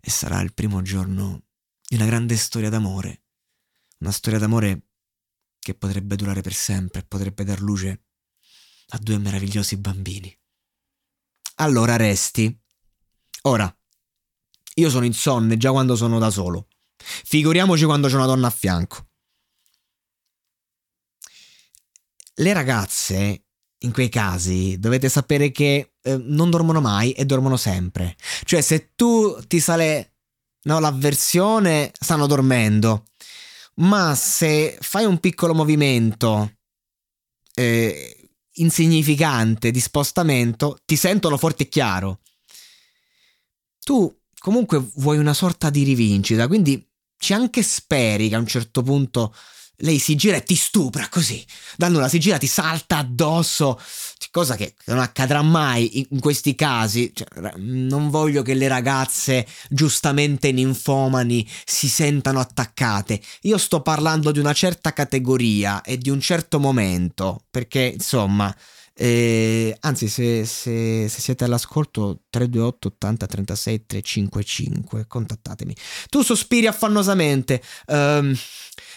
E 0.00 0.10
sarà 0.10 0.40
il 0.40 0.54
primo 0.54 0.80
giorno 0.82 1.42
di 1.86 1.96
una 1.96 2.06
grande 2.06 2.36
storia 2.36 2.70
d'amore. 2.70 3.25
Una 3.98 4.12
storia 4.12 4.38
d'amore 4.38 4.88
che 5.58 5.74
potrebbe 5.74 6.16
durare 6.16 6.42
per 6.42 6.52
sempre, 6.52 7.02
potrebbe 7.02 7.44
dar 7.44 7.60
luce 7.60 8.04
a 8.90 8.98
due 8.98 9.18
meravigliosi 9.18 9.76
bambini. 9.76 10.36
Allora 11.56 11.96
resti. 11.96 12.56
Ora, 13.42 13.74
io 14.74 14.90
sono 14.90 15.04
insonne 15.04 15.56
già 15.56 15.70
quando 15.70 15.96
sono 15.96 16.18
da 16.18 16.30
solo. 16.30 16.68
Figuriamoci 16.96 17.84
quando 17.84 18.08
c'è 18.08 18.14
una 18.14 18.26
donna 18.26 18.48
a 18.48 18.50
fianco. 18.50 19.08
Le 22.34 22.52
ragazze 22.52 23.46
in 23.78 23.92
quei 23.92 24.08
casi 24.08 24.78
dovete 24.78 25.08
sapere 25.08 25.50
che 25.50 25.94
eh, 26.02 26.16
non 26.16 26.50
dormono 26.50 26.80
mai 26.80 27.12
e 27.12 27.24
dormono 27.24 27.56
sempre. 27.56 28.16
Cioè, 28.44 28.60
se 28.60 28.92
tu 28.94 29.38
ti 29.46 29.60
sale 29.60 30.16
no, 30.64 30.78
l'avversione, 30.78 31.90
stanno 31.98 32.26
dormendo. 32.26 33.06
Ma 33.76 34.14
se 34.14 34.78
fai 34.80 35.04
un 35.04 35.18
piccolo 35.18 35.54
movimento 35.54 36.52
eh, 37.54 38.30
insignificante 38.54 39.70
di 39.70 39.80
spostamento, 39.80 40.78
ti 40.84 40.96
sentono 40.96 41.36
forte 41.36 41.64
e 41.64 41.68
chiaro. 41.68 42.20
Tu 43.80 44.14
comunque 44.38 44.78
vuoi 44.96 45.18
una 45.18 45.34
sorta 45.34 45.70
di 45.70 45.82
rivincita, 45.82 46.46
quindi 46.46 46.86
ci 47.18 47.32
anche 47.32 47.62
speri 47.62 48.28
che 48.28 48.34
a 48.34 48.38
un 48.38 48.46
certo 48.46 48.82
punto 48.82 49.34
lei 49.78 49.98
si 49.98 50.14
gira 50.14 50.36
e 50.36 50.42
ti 50.42 50.54
stupra 50.54 51.08
così. 51.08 51.44
Da 51.76 51.88
nulla 51.88 52.08
si 52.08 52.18
gira, 52.18 52.38
ti 52.38 52.46
salta 52.46 52.98
addosso. 52.98 53.80
Cosa 54.30 54.56
che 54.56 54.74
non 54.86 54.98
accadrà 54.98 55.42
mai 55.42 56.06
in 56.10 56.20
questi 56.20 56.54
casi. 56.54 57.12
Cioè, 57.14 57.26
non 57.56 58.10
voglio 58.10 58.42
che 58.42 58.54
le 58.54 58.68
ragazze 58.68 59.46
giustamente 59.68 60.52
ninfomani 60.52 61.46
si 61.64 61.88
sentano 61.88 62.40
attaccate. 62.40 63.20
Io 63.42 63.58
sto 63.58 63.82
parlando 63.82 64.30
di 64.30 64.38
una 64.38 64.52
certa 64.52 64.92
categoria 64.92 65.82
e 65.82 65.98
di 65.98 66.10
un 66.10 66.20
certo 66.20 66.58
momento. 66.58 67.42
Perché, 67.50 67.92
insomma. 67.94 68.54
Eh, 68.98 69.76
anzi, 69.80 70.08
se, 70.08 70.46
se, 70.46 71.06
se, 71.10 71.20
siete 71.20 71.44
all'ascolto 71.44 72.22
328 72.30 72.88
80 72.88 73.26
36 73.26 73.86
355, 73.86 75.06
contattatemi. 75.06 75.76
Tu 76.08 76.22
sospiri 76.22 76.66
affannosamente. 76.66 77.62
Um, 77.88 78.34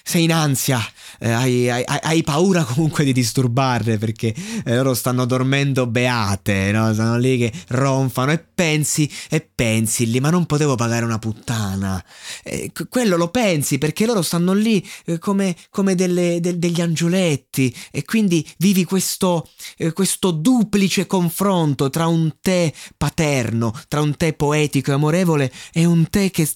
sei 0.09 0.23
in 0.23 0.33
ansia, 0.33 0.81
eh, 1.19 1.29
hai, 1.29 1.69
hai, 1.69 1.83
hai, 1.85 2.23
paura 2.23 2.63
comunque 2.63 3.03
di 3.03 3.13
disturbarle 3.13 3.99
perché 3.99 4.33
eh, 4.65 4.75
loro 4.75 4.95
stanno 4.95 5.25
dormendo 5.25 5.85
beate, 5.85 6.71
no? 6.71 6.91
stanno 6.91 7.19
lì 7.19 7.37
che 7.37 7.53
ronfano 7.67 8.31
e 8.31 8.39
pensi 8.39 9.07
e 9.29 9.47
pensi 9.53 10.09
lì, 10.09 10.19
ma 10.19 10.31
non 10.31 10.47
potevo 10.47 10.73
pagare 10.73 11.05
una 11.05 11.19
puttana. 11.19 12.03
Eh, 12.43 12.71
quello 12.89 13.17
lo 13.17 13.29
pensi 13.29 13.77
perché 13.77 14.07
loro 14.07 14.23
stanno 14.23 14.53
lì 14.53 14.83
eh, 15.05 15.19
come, 15.19 15.55
come 15.69 15.93
delle, 15.93 16.39
de, 16.39 16.57
degli 16.57 16.81
angioletti 16.81 17.71
e 17.91 18.03
quindi 18.03 18.43
vivi 18.57 18.85
questo, 18.85 19.47
eh, 19.77 19.93
questo 19.93 20.31
duplice 20.31 21.05
confronto 21.05 21.91
tra 21.91 22.07
un 22.07 22.37
te 22.41 22.73
paterno, 22.97 23.79
tra 23.87 24.01
un 24.01 24.17
te 24.17 24.33
poetico 24.33 24.89
e 24.89 24.95
amorevole 24.95 25.51
e 25.71 25.85
un 25.85 26.09
te 26.09 26.31
che 26.31 26.49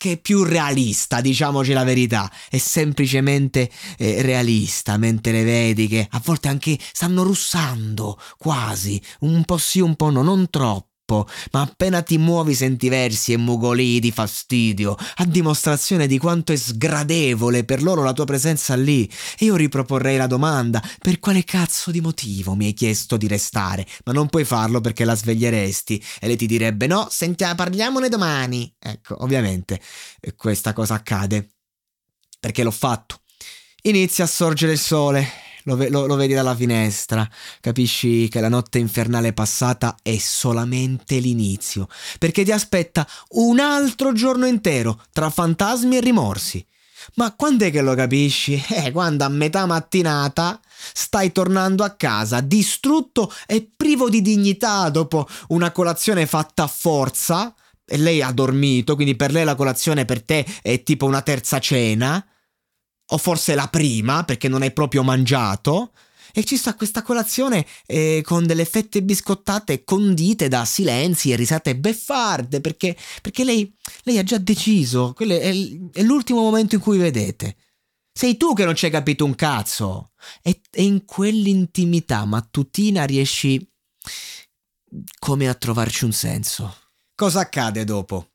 che 0.00 0.12
è 0.12 0.16
più 0.16 0.44
realista, 0.44 1.20
diciamoci 1.20 1.74
la 1.74 1.84
verità, 1.84 2.32
è 2.48 2.56
semplicemente 2.56 3.70
eh, 3.98 4.22
realista, 4.22 4.96
mentre 4.96 5.32
le 5.32 5.44
vedi 5.44 5.88
che 5.88 6.08
a 6.10 6.22
volte 6.24 6.48
anche 6.48 6.78
stanno 6.80 7.22
russando, 7.22 8.18
quasi, 8.38 8.98
un 9.20 9.44
po' 9.44 9.58
sì, 9.58 9.80
un 9.80 9.96
po' 9.96 10.08
no, 10.08 10.22
non 10.22 10.48
troppo 10.48 10.89
troppo, 11.10 11.28
ma 11.50 11.62
appena 11.62 12.02
ti 12.02 12.16
muovi 12.18 12.54
senti 12.54 12.88
versi 12.88 13.32
e 13.32 13.36
mugolii 13.36 13.98
di 13.98 14.12
fastidio, 14.12 14.96
a 15.16 15.24
dimostrazione 15.24 16.06
di 16.06 16.18
quanto 16.18 16.52
è 16.52 16.56
sgradevole 16.56 17.64
per 17.64 17.82
loro 17.82 18.04
la 18.04 18.12
tua 18.12 18.24
presenza 18.24 18.76
lì. 18.76 19.10
E 19.38 19.46
io 19.46 19.56
riproporrei 19.56 20.16
la 20.16 20.28
domanda: 20.28 20.82
per 21.00 21.18
quale 21.18 21.42
cazzo 21.44 21.90
di 21.90 22.00
motivo 22.00 22.54
mi 22.54 22.66
hai 22.66 22.74
chiesto 22.74 23.16
di 23.16 23.26
restare? 23.26 23.86
Ma 24.04 24.12
non 24.12 24.28
puoi 24.28 24.44
farlo 24.44 24.80
perché 24.80 25.04
la 25.04 25.16
sveglieresti 25.16 26.02
e 26.20 26.26
lei 26.28 26.36
ti 26.36 26.46
direbbe: 26.46 26.86
no, 26.86 27.08
sentiamo, 27.10 27.54
parliamone 27.56 28.08
domani. 28.08 28.72
Ecco, 28.78 29.22
ovviamente 29.22 29.80
questa 30.36 30.72
cosa 30.72 30.94
accade 30.94 31.54
perché 32.38 32.62
l'ho 32.62 32.70
fatto. 32.70 33.20
Inizia 33.82 34.24
a 34.24 34.28
sorgere 34.28 34.72
il 34.72 34.78
sole 34.78 35.26
lo, 35.64 35.76
lo, 35.88 36.06
lo, 36.06 36.16
vedi 36.16 36.34
dalla 36.34 36.54
finestra, 36.54 37.28
capisci 37.60 38.28
che 38.28 38.40
la 38.40 38.48
notte 38.48 38.78
infernale 38.78 39.32
passata 39.32 39.96
è 40.02 40.16
solamente 40.18 41.18
l'inizio, 41.18 41.88
perché 42.18 42.44
ti 42.44 42.52
aspetta 42.52 43.06
un 43.30 43.58
altro 43.60 44.12
giorno 44.12 44.46
intero 44.46 45.02
tra 45.12 45.30
fantasmi 45.30 45.96
e 45.96 46.00
rimorsi. 46.00 46.64
Ma 47.14 47.34
quando 47.34 47.64
è 47.64 47.70
che 47.70 47.80
lo 47.80 47.94
capisci? 47.94 48.62
Eh, 48.70 48.92
quando 48.92 49.24
a 49.24 49.28
metà 49.28 49.66
mattinata 49.66 50.60
stai 50.92 51.32
tornando 51.32 51.82
a 51.82 51.90
casa 51.90 52.40
distrutto 52.40 53.32
e 53.46 53.68
privo 53.74 54.08
di 54.08 54.22
dignità 54.22 54.88
dopo 54.90 55.26
una 55.48 55.72
colazione 55.72 56.26
fatta 56.26 56.64
a 56.64 56.68
forza, 56.68 57.54
e 57.84 57.96
lei 57.96 58.22
ha 58.22 58.30
dormito, 58.30 58.94
quindi 58.94 59.16
per 59.16 59.32
lei 59.32 59.44
la 59.44 59.56
colazione 59.56 60.04
per 60.04 60.22
te 60.22 60.46
è 60.62 60.82
tipo 60.82 61.06
una 61.06 61.22
terza 61.22 61.58
cena 61.58 62.24
o 63.10 63.18
forse 63.18 63.54
la 63.54 63.68
prima 63.68 64.24
perché 64.24 64.48
non 64.48 64.62
hai 64.62 64.72
proprio 64.72 65.02
mangiato. 65.02 65.92
E 66.32 66.44
ci 66.44 66.56
sta 66.56 66.74
questa 66.74 67.02
colazione 67.02 67.66
eh, 67.86 68.22
con 68.24 68.46
delle 68.46 68.64
fette 68.64 69.02
biscottate 69.02 69.82
condite 69.82 70.46
da 70.46 70.64
silenzi 70.64 71.32
e 71.32 71.36
risate 71.36 71.76
beffarde 71.76 72.60
perché, 72.60 72.96
perché 73.20 73.42
lei, 73.42 73.72
lei, 74.04 74.18
ha 74.18 74.22
già 74.22 74.38
deciso, 74.38 75.12
quello 75.12 75.34
è, 75.34 75.52
è, 75.92 76.02
l'ultimo 76.02 76.40
momento 76.40 76.76
in 76.76 76.80
cui 76.80 76.98
vedete. 76.98 77.56
Sei 78.12 78.36
tu 78.36 78.52
che 78.52 78.64
non 78.64 78.76
ci 78.76 78.84
hai 78.84 78.90
capito 78.92 79.24
un 79.24 79.34
cazzo. 79.34 80.12
E, 80.42 80.60
e 80.70 80.84
in 80.84 81.04
quell'intimità 81.04 82.24
mattutina 82.24 83.04
riesci 83.04 83.68
come 85.18 85.48
a 85.48 85.54
trovarci 85.54 86.04
un 86.04 86.12
senso. 86.12 86.76
Cosa 87.16 87.40
accade 87.40 87.84
dopo? 87.84 88.28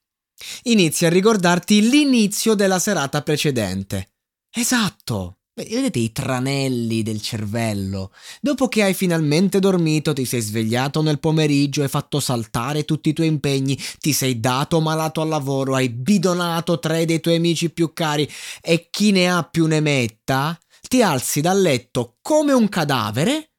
Inizi 0.63 1.05
a 1.05 1.09
ricordarti 1.09 1.89
l'inizio 1.89 2.55
della 2.55 2.79
serata 2.79 3.21
precedente 3.21 4.14
Esatto. 4.57 5.39
Vedete 5.53 5.99
i 5.99 6.11
tranelli 6.13 7.03
del 7.03 7.21
cervello. 7.21 8.11
Dopo 8.41 8.67
che 8.69 8.83
hai 8.83 8.93
finalmente 8.93 9.59
dormito, 9.59 10.13
ti 10.13 10.25
sei 10.25 10.39
svegliato 10.41 11.01
nel 11.01 11.19
pomeriggio, 11.19 11.81
hai 11.81 11.87
fatto 11.89 12.19
saltare 12.21 12.83
tutti 12.83 13.09
i 13.09 13.13
tuoi 13.13 13.27
impegni, 13.27 13.77
ti 13.99 14.11
sei 14.13 14.39
dato 14.39 14.79
malato 14.81 15.19
al 15.21 15.27
lavoro, 15.29 15.75
hai 15.75 15.89
bidonato 15.89 16.79
tre 16.79 17.05
dei 17.05 17.19
tuoi 17.19 17.35
amici 17.35 17.69
più 17.69 17.93
cari 17.93 18.29
e 18.61 18.87
chi 18.89 19.11
ne 19.11 19.29
ha 19.29 19.43
più 19.43 19.65
ne 19.65 19.79
metta, 19.81 20.57
ti 20.87 21.01
alzi 21.01 21.41
dal 21.41 21.61
letto 21.61 22.17
come 22.21 22.53
un 22.53 22.67
cadavere 22.69 23.51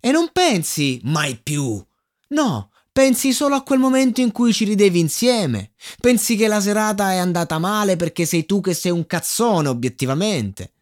e 0.00 0.10
non 0.10 0.30
pensi 0.32 1.00
mai 1.04 1.38
più. 1.42 1.82
No, 2.28 2.69
Pensi 3.00 3.32
solo 3.32 3.54
a 3.54 3.62
quel 3.62 3.78
momento 3.78 4.20
in 4.20 4.30
cui 4.30 4.52
ci 4.52 4.66
ridevi 4.66 5.00
insieme. 5.00 5.72
Pensi 6.02 6.36
che 6.36 6.48
la 6.48 6.60
serata 6.60 7.12
è 7.12 7.16
andata 7.16 7.56
male 7.56 7.96
perché 7.96 8.26
sei 8.26 8.44
tu 8.44 8.60
che 8.60 8.74
sei 8.74 8.92
un 8.92 9.06
cazzone, 9.06 9.68
obiettivamente. 9.68 10.74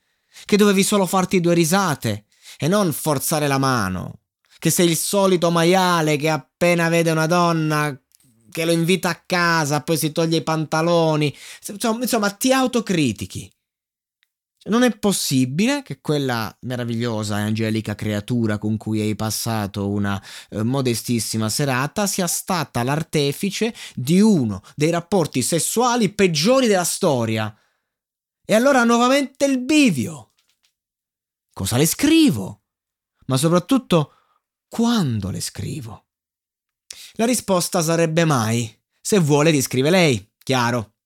Che 0.45 0.57
dovevi 0.57 0.83
solo 0.83 1.07
farti 1.07 1.39
due 1.39 1.55
risate 1.55 2.25
e 2.59 2.67
non 2.67 2.93
forzare 2.93 3.47
la 3.47 3.59
mano. 3.59 4.23
Che 4.59 4.69
sei 4.69 4.89
il 4.89 4.97
solito 4.97 5.53
maiale 5.53 6.17
che 6.17 6.29
appena 6.29 6.89
vede 6.89 7.13
una 7.13 7.27
donna 7.27 7.97
che 8.51 8.65
lo 8.65 8.73
invita 8.73 9.11
a 9.11 9.23
casa, 9.25 9.83
poi 9.83 9.97
si 9.97 10.11
toglie 10.11 10.39
i 10.39 10.43
pantaloni. 10.43 11.33
Insomma, 11.71 12.03
insomma 12.03 12.31
ti 12.31 12.53
autocritichi. 12.53 13.49
Non 14.69 14.83
è 14.83 14.97
possibile 14.97 15.83
che 15.83 16.01
quella 16.01 16.55
meravigliosa 16.63 17.39
e 17.39 17.43
angelica 17.43 17.95
creatura 17.95 18.59
con 18.59 18.77
cui 18.77 19.01
hai 19.01 19.17
passato 19.17 19.89
una 19.89 20.23
eh, 20.51 20.63
modestissima 20.63 21.49
serata 21.49 22.07
sia 22.07 22.27
stata 22.27 22.83
l'artefice 22.83 23.75
di 23.95 24.21
uno 24.21 24.63
dei 24.77 24.91
rapporti 24.91 25.41
sessuali 25.41 26.11
peggiori 26.11 26.67
della 26.67 26.85
storia. 26.85 27.55
E 28.45 28.55
allora 28.55 28.85
nuovamente 28.85 29.47
il 29.47 29.59
bivio. 29.59 30.33
Cosa 31.53 31.79
le 31.79 31.87
scrivo? 31.87 32.65
Ma 33.27 33.39
soprattutto 33.39 34.13
quando 34.69 35.31
le 35.31 35.41
scrivo? 35.41 36.09
La 37.15 37.25
risposta 37.25 37.81
sarebbe 37.81 38.27
mai. 38.27 38.71
Se 39.01 39.19
vuole 39.19 39.51
ti 39.51 39.63
scrive 39.63 39.89
lei, 39.89 40.31
chiaro. 40.43 40.97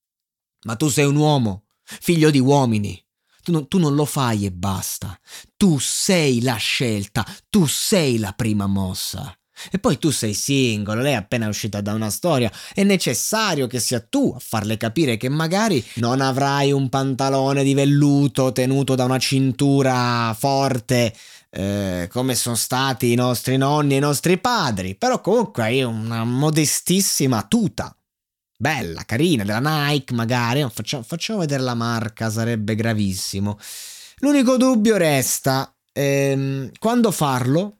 Ma 0.65 0.75
tu 0.75 0.89
sei 0.89 1.05
un 1.05 1.17
uomo, 1.17 1.67
figlio 1.85 2.31
di 2.31 2.41
uomini 2.41 3.01
Tu 3.43 3.53
non, 3.53 3.69
tu 3.69 3.79
non 3.79 3.95
lo 3.95 4.05
fai 4.05 4.47
e 4.47 4.53
basta. 4.53 5.19
Tu 5.57 5.79
sei 5.79 6.43
la 6.43 6.57
scelta, 6.57 7.27
tu 7.51 7.67
sei 7.67 8.19
la 8.19 8.33
prima 8.33 8.67
mossa. 8.67 9.37
E 9.71 9.79
poi 9.79 9.99
tu 9.99 10.11
sei 10.11 10.35
singolo, 10.35 11.03
lei 11.03 11.13
è 11.13 11.17
appena 11.17 11.47
uscita 11.47 11.81
da 11.81 11.93
una 11.93 12.11
storia, 12.11 12.51
è 12.75 12.83
necessario 12.83 13.67
che 13.67 13.79
sia 13.79 14.01
tu 14.01 14.33
a 14.35 14.41
farle 14.41 14.77
capire 14.77 15.17
che 15.17 15.29
magari 15.29 15.85
non 15.97 16.21
avrai 16.21 16.73
un 16.73 16.89
pantalone 16.89 17.63
di 17.63 17.75
velluto 17.75 18.51
tenuto 18.53 18.95
da 18.95 19.05
una 19.05 19.19
cintura 19.19 20.35
forte 20.37 21.15
eh, 21.51 22.09
come 22.11 22.35
sono 22.35 22.57
stati 22.57 23.13
i 23.13 23.15
nostri 23.15 23.57
nonni 23.57 23.95
e 23.95 23.97
i 23.99 24.01
nostri 24.01 24.39
padri, 24.39 24.95
però 24.97 25.21
comunque 25.21 25.63
hai 25.63 25.83
una 25.83 26.25
modestissima 26.25 27.43
tuta. 27.43 27.95
Bella, 28.63 29.03
carina, 29.05 29.43
della 29.43 29.89
Nike 29.89 30.15
magari, 30.15 30.65
facciamo, 30.71 31.03
facciamo 31.03 31.41
vedere 31.41 31.65
la 31.65 31.75
marca, 31.75 32.31
sarebbe 32.31 32.77
gravissimo. 32.77 33.59
L'unico 34.19 34.57
dubbio 34.57 34.97
resta, 34.97 35.75
ehm, 35.93 36.71
quando 36.79 37.11
farlo? 37.11 37.79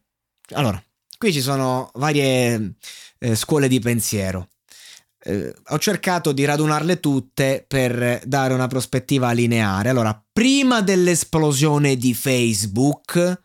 Allora, 0.55 0.83
qui 1.17 1.33
ci 1.33 1.41
sono 1.41 1.93
varie 1.95 2.75
eh, 3.21 3.37
scuole 3.37 3.69
di 3.69 3.79
pensiero. 3.79 4.49
Eh, 5.23 5.55
ho 5.69 5.79
cercato 5.79 6.33
di 6.33 6.45
radunarle 6.45 6.99
tutte 6.99 7.65
per 7.65 8.21
dare 8.25 8.53
una 8.53 8.67
prospettiva 8.67 9.31
lineare. 9.31 9.89
Allora, 9.89 10.21
prima 10.33 10.81
dell'esplosione 10.81 11.95
di 11.95 12.13
Facebook, 12.13 13.41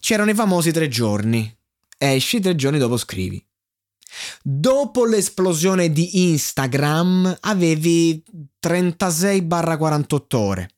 c'erano 0.00 0.30
i 0.30 0.34
famosi 0.34 0.70
tre 0.70 0.86
giorni. 0.86 1.52
Esci 1.98 2.38
tre 2.38 2.54
giorni 2.54 2.78
dopo 2.78 2.96
scrivi. 2.96 3.44
Dopo 4.42 5.04
l'esplosione 5.04 5.90
di 5.90 6.30
Instagram 6.30 7.38
avevi 7.40 8.22
36-48 8.62 10.36
ore. 10.36 10.70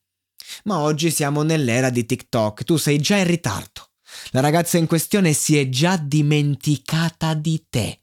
Ma 0.64 0.79
oggi 0.79 1.11
siamo 1.11 1.42
nell'era 1.42 1.90
di 1.90 2.05
TikTok, 2.05 2.64
tu 2.64 2.77
sei 2.77 2.99
già 2.99 3.16
in 3.16 3.27
ritardo. 3.27 3.88
La 4.31 4.40
ragazza 4.40 4.79
in 4.79 4.87
questione 4.87 5.33
si 5.33 5.57
è 5.57 5.68
già 5.68 5.97
dimenticata 5.97 7.35
di 7.35 7.66
te. 7.68 8.01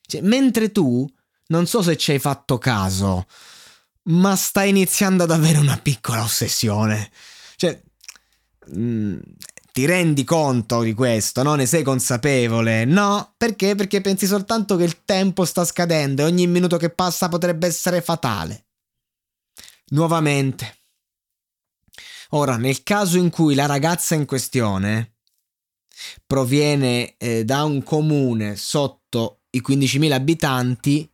Cioè, 0.00 0.20
mentre 0.22 0.72
tu, 0.72 1.06
non 1.48 1.66
so 1.66 1.82
se 1.82 1.96
ci 1.96 2.12
hai 2.12 2.18
fatto 2.18 2.58
caso, 2.58 3.26
ma 4.04 4.36
stai 4.36 4.70
iniziando 4.70 5.24
ad 5.24 5.30
avere 5.30 5.58
una 5.58 5.78
piccola 5.78 6.22
ossessione. 6.22 7.10
Cioè, 7.56 7.80
mm, 8.76 9.18
ti 9.76 9.84
rendi 9.84 10.24
conto 10.24 10.80
di 10.80 10.94
questo, 10.94 11.42
no? 11.42 11.54
Ne 11.54 11.66
sei 11.66 11.82
consapevole? 11.82 12.86
No, 12.86 13.34
perché? 13.36 13.74
Perché 13.74 14.00
pensi 14.00 14.24
soltanto 14.24 14.74
che 14.76 14.84
il 14.84 15.04
tempo 15.04 15.44
sta 15.44 15.66
scadendo 15.66 16.22
e 16.22 16.24
ogni 16.24 16.46
minuto 16.46 16.78
che 16.78 16.88
passa 16.88 17.28
potrebbe 17.28 17.66
essere 17.66 18.00
fatale. 18.00 18.68
Nuovamente. 19.88 20.78
Ora, 22.30 22.56
nel 22.56 22.82
caso 22.84 23.18
in 23.18 23.28
cui 23.28 23.54
la 23.54 23.66
ragazza 23.66 24.14
in 24.14 24.24
questione 24.24 25.16
proviene 26.26 27.14
eh, 27.18 27.44
da 27.44 27.64
un 27.64 27.82
comune 27.82 28.56
sotto 28.56 29.42
i 29.50 29.62
15.000 29.62 30.12
abitanti, 30.12 31.06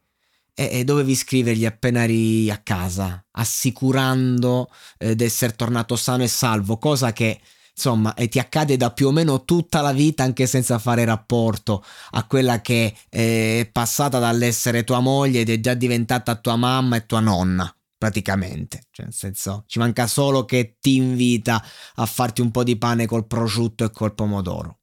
e, 0.54 0.68
e 0.70 0.84
dovevi 0.84 1.16
scrivergli 1.16 1.66
appena 1.66 2.04
eri 2.04 2.48
a 2.48 2.58
casa, 2.58 3.24
assicurando 3.32 4.70
eh, 4.98 5.16
di 5.16 5.24
essere 5.24 5.56
tornato 5.56 5.96
sano 5.96 6.22
e 6.22 6.28
salvo, 6.28 6.78
cosa 6.78 7.12
che 7.12 7.40
insomma, 7.74 8.14
e 8.14 8.28
ti 8.28 8.38
accade 8.38 8.76
da 8.76 8.92
più 8.92 9.08
o 9.08 9.12
meno 9.12 9.44
tutta 9.44 9.80
la 9.80 9.92
vita 9.92 10.22
anche 10.22 10.46
senza 10.46 10.78
fare 10.78 11.04
rapporto 11.04 11.84
a 12.12 12.26
quella 12.26 12.60
che 12.60 12.94
è 13.08 13.68
passata 13.72 14.18
dall'essere 14.18 14.84
tua 14.84 15.00
moglie 15.00 15.40
ed 15.40 15.50
è 15.50 15.60
già 15.60 15.74
diventata 15.74 16.36
tua 16.36 16.56
mamma 16.56 16.96
e 16.96 17.06
tua 17.06 17.20
nonna 17.20 17.74
praticamente, 18.02 18.86
cioè 18.90 19.06
nel 19.06 19.14
senso 19.14 19.62
ci 19.68 19.78
manca 19.78 20.08
solo 20.08 20.44
che 20.44 20.76
ti 20.80 20.96
invita 20.96 21.62
a 21.94 22.06
farti 22.06 22.40
un 22.40 22.50
po' 22.50 22.64
di 22.64 22.76
pane 22.76 23.06
col 23.06 23.28
prosciutto 23.28 23.84
e 23.84 23.90
col 23.92 24.14
pomodoro. 24.14 24.78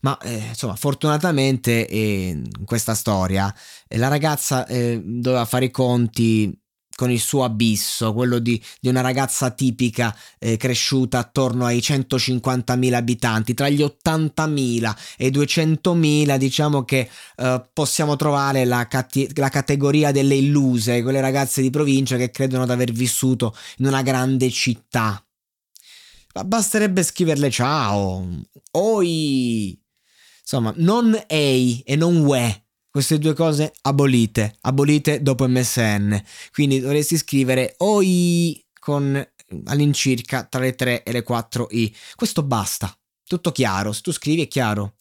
Ma 0.00 0.18
eh, 0.18 0.48
insomma, 0.48 0.76
fortunatamente 0.76 1.86
eh, 1.86 2.28
in 2.30 2.64
questa 2.64 2.94
storia 2.94 3.52
eh, 3.86 3.96
la 3.96 4.08
ragazza 4.08 4.66
eh, 4.66 5.00
doveva 5.04 5.44
fare 5.44 5.66
i 5.66 5.70
conti 5.70 6.56
con 6.94 7.10
il 7.10 7.20
suo 7.20 7.44
abisso, 7.44 8.12
quello 8.12 8.38
di, 8.38 8.60
di 8.80 8.88
una 8.88 9.00
ragazza 9.00 9.50
tipica 9.50 10.16
eh, 10.38 10.56
cresciuta 10.56 11.18
attorno 11.18 11.64
ai 11.66 11.78
150.000 11.78 12.92
abitanti, 12.92 13.54
tra 13.54 13.68
gli 13.68 13.80
80.000 13.82 14.96
e 15.16 15.26
i 15.26 15.30
200.000 15.30 16.36
diciamo 16.36 16.84
che 16.84 17.08
eh, 17.36 17.68
possiamo 17.72 18.16
trovare 18.16 18.64
la, 18.64 18.86
cati- 18.86 19.28
la, 19.34 19.48
categoria 19.48 20.12
delle 20.12 20.34
illuse, 20.34 21.02
quelle 21.02 21.20
ragazze 21.20 21.62
di 21.62 21.70
provincia 21.70 22.16
che 22.16 22.30
credono 22.30 22.66
di 22.66 22.72
aver 22.72 22.92
vissuto 22.92 23.56
in 23.78 23.86
una 23.86 24.02
grande 24.02 24.50
città. 24.50 25.22
Ma 26.34 26.44
basterebbe 26.44 27.02
scriverle 27.02 27.48
ciao, 27.48 28.26
oi, 28.72 29.80
insomma, 30.40 30.72
non 30.76 31.16
ei 31.28 31.80
e 31.86 31.94
non 31.94 32.18
we 32.24 32.63
queste 32.94 33.18
due 33.18 33.34
cose 33.34 33.72
abolite, 33.82 34.56
abolite 34.60 35.20
dopo 35.20 35.48
MSN. 35.48 36.16
Quindi 36.52 36.78
dovresti 36.78 37.16
scrivere 37.16 37.74
OI 37.78 38.64
con 38.78 39.20
all'incirca 39.64 40.44
tra 40.44 40.60
le 40.60 40.76
3 40.76 41.02
e 41.02 41.10
le 41.10 41.24
4 41.24 41.66
I. 41.72 41.92
Questo 42.14 42.44
basta. 42.44 42.96
Tutto 43.26 43.50
chiaro, 43.50 43.90
se 43.90 44.00
tu 44.00 44.12
scrivi 44.12 44.42
è 44.42 44.46
chiaro. 44.46 44.94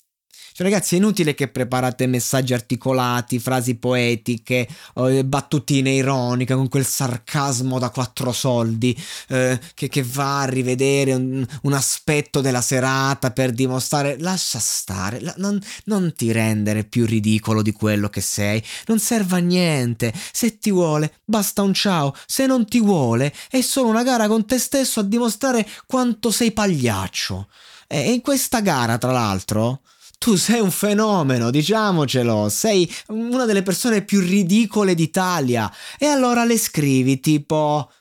Cioè, 0.55 0.67
ragazzi, 0.67 0.93
è 0.93 0.97
inutile 0.99 1.33
che 1.33 1.47
preparate 1.47 2.05
messaggi 2.05 2.53
articolati, 2.53 3.39
frasi 3.39 3.73
poetiche, 3.73 4.67
eh, 4.97 5.25
battutine 5.25 5.89
ironiche 5.89 6.53
con 6.53 6.69
quel 6.69 6.85
sarcasmo 6.85 7.79
da 7.79 7.89
quattro 7.89 8.31
soldi 8.31 8.95
eh, 9.29 9.59
che, 9.73 9.89
che, 9.89 10.03
va 10.03 10.41
a 10.41 10.45
rivedere 10.45 11.15
un, 11.15 11.43
un, 11.63 11.73
aspetto 11.73 12.39
della 12.39 12.61
serata 12.61 13.31
per 13.31 13.51
dimostrare. 13.51 14.19
Lascia 14.19 14.59
stare, 14.59 15.21
la, 15.21 15.33
non, 15.37 15.59
non 15.85 16.13
ti 16.15 16.31
rendere 16.31 16.83
più 16.83 17.07
ridicolo 17.07 17.63
di 17.63 17.71
quello 17.71 18.09
che 18.09 18.21
sei. 18.21 18.63
Non 18.85 18.99
serve 18.99 19.37
a 19.37 19.39
niente. 19.39 20.13
Se 20.31 20.59
ti 20.59 20.69
vuole, 20.69 21.15
basta 21.25 21.63
un 21.63 21.73
ciao. 21.73 22.15
Se 22.27 22.45
non 22.45 22.67
ti 22.67 22.79
vuole, 22.79 23.33
è 23.49 23.61
solo 23.61 23.89
una 23.89 24.03
gara 24.03 24.27
con 24.27 24.45
te 24.45 24.59
stesso 24.59 24.99
a 24.99 25.03
dimostrare 25.03 25.67
quanto 25.87 26.29
sei 26.29 26.51
pagliaccio. 26.51 27.47
E 27.87 28.11
in 28.11 28.21
questa 28.21 28.59
gara, 28.59 28.99
tra 28.99 29.11
l'altro, 29.11 29.81
tu 30.23 30.37
sei 30.37 30.61
un 30.61 30.71
fenomeno, 30.71 31.49
diciamocelo, 31.51 32.47
sei 32.47 32.89
una 33.07 33.43
delle 33.43 33.61
persone 33.61 34.05
più 34.05 34.21
ridicole 34.21 34.95
d'Italia. 34.95 35.69
E 35.97 36.05
allora 36.05 36.45
le 36.45 36.57
scrivi 36.57 37.19
tipo 37.19 37.91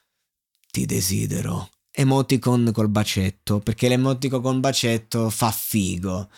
ti 0.70 0.86
desidero. 0.86 1.68
Emoticon 1.90 2.70
col 2.72 2.88
bacetto, 2.88 3.58
perché 3.58 3.88
l'emoticon 3.88 4.40
col 4.40 4.60
bacetto 4.60 5.30
fa 5.30 5.50
figo. 5.50 6.30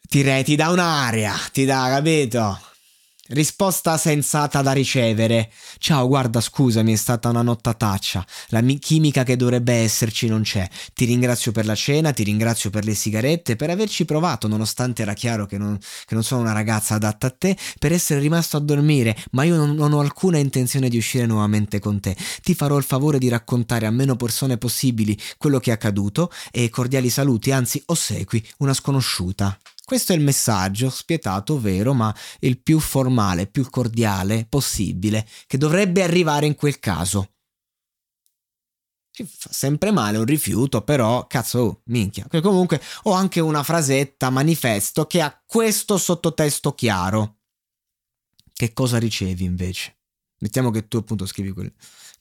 Ti, 0.00 0.22
re, 0.22 0.42
ti 0.42 0.56
dà 0.56 0.70
un'aria, 0.70 1.34
ti 1.52 1.66
dà, 1.66 1.86
capito? 1.90 2.58
Risposta 3.28 3.96
sensata 3.96 4.60
da 4.60 4.72
ricevere. 4.72 5.50
Ciao, 5.78 6.06
guarda, 6.06 6.42
scusami, 6.42 6.92
è 6.92 6.96
stata 6.96 7.30
una 7.30 7.40
nottataccia. 7.40 8.22
La 8.48 8.60
mi- 8.60 8.78
chimica 8.78 9.22
che 9.22 9.36
dovrebbe 9.36 9.72
esserci 9.72 10.28
non 10.28 10.42
c'è. 10.42 10.68
Ti 10.92 11.06
ringrazio 11.06 11.50
per 11.50 11.64
la 11.64 11.74
cena, 11.74 12.12
ti 12.12 12.22
ringrazio 12.22 12.68
per 12.68 12.84
le 12.84 12.92
sigarette, 12.92 13.56
per 13.56 13.70
averci 13.70 14.04
provato, 14.04 14.46
nonostante 14.46 15.00
era 15.00 15.14
chiaro 15.14 15.46
che 15.46 15.56
non, 15.56 15.78
che 16.04 16.12
non 16.12 16.22
sono 16.22 16.42
una 16.42 16.52
ragazza 16.52 16.96
adatta 16.96 17.28
a 17.28 17.30
te, 17.30 17.56
per 17.78 17.92
essere 17.92 18.20
rimasto 18.20 18.58
a 18.58 18.60
dormire, 18.60 19.16
ma 19.30 19.44
io 19.44 19.56
non, 19.56 19.74
non 19.74 19.94
ho 19.94 20.00
alcuna 20.00 20.36
intenzione 20.36 20.90
di 20.90 20.98
uscire 20.98 21.24
nuovamente 21.24 21.78
con 21.78 22.00
te. 22.00 22.14
Ti 22.42 22.54
farò 22.54 22.76
il 22.76 22.84
favore 22.84 23.18
di 23.18 23.30
raccontare 23.30 23.86
a 23.86 23.90
meno 23.90 24.16
persone 24.16 24.58
possibili 24.58 25.18
quello 25.38 25.60
che 25.60 25.70
è 25.70 25.72
accaduto 25.72 26.30
e 26.52 26.68
cordiali 26.68 27.08
saluti, 27.08 27.52
anzi 27.52 27.82
ossequi, 27.86 28.46
una 28.58 28.74
sconosciuta. 28.74 29.58
Questo 29.84 30.12
è 30.12 30.16
il 30.16 30.22
messaggio 30.22 30.88
spietato, 30.88 31.60
vero, 31.60 31.92
ma 31.92 32.14
il 32.40 32.58
più 32.58 32.80
formale, 32.80 33.46
più 33.46 33.68
cordiale 33.68 34.46
possibile, 34.48 35.26
che 35.46 35.58
dovrebbe 35.58 36.02
arrivare 36.02 36.46
in 36.46 36.54
quel 36.54 36.78
caso. 36.78 37.34
Ci 39.10 39.24
fa 39.24 39.52
sempre 39.52 39.92
male 39.92 40.16
un 40.16 40.24
rifiuto, 40.24 40.82
però, 40.82 41.26
cazzo, 41.26 41.58
oh, 41.58 41.82
minchia. 41.84 42.26
Che 42.28 42.40
comunque 42.40 42.80
ho 43.02 43.12
anche 43.12 43.40
una 43.40 43.62
frasetta 43.62 44.30
manifesto 44.30 45.06
che 45.06 45.20
ha 45.20 45.42
questo 45.44 45.98
sottotesto 45.98 46.74
chiaro. 46.74 47.40
Che 48.52 48.72
cosa 48.72 48.98
ricevi 48.98 49.44
invece? 49.44 49.98
Mettiamo 50.38 50.70
che 50.70 50.88
tu 50.88 50.96
appunto 50.96 51.26
scrivi 51.26 51.52
quel, 51.52 51.72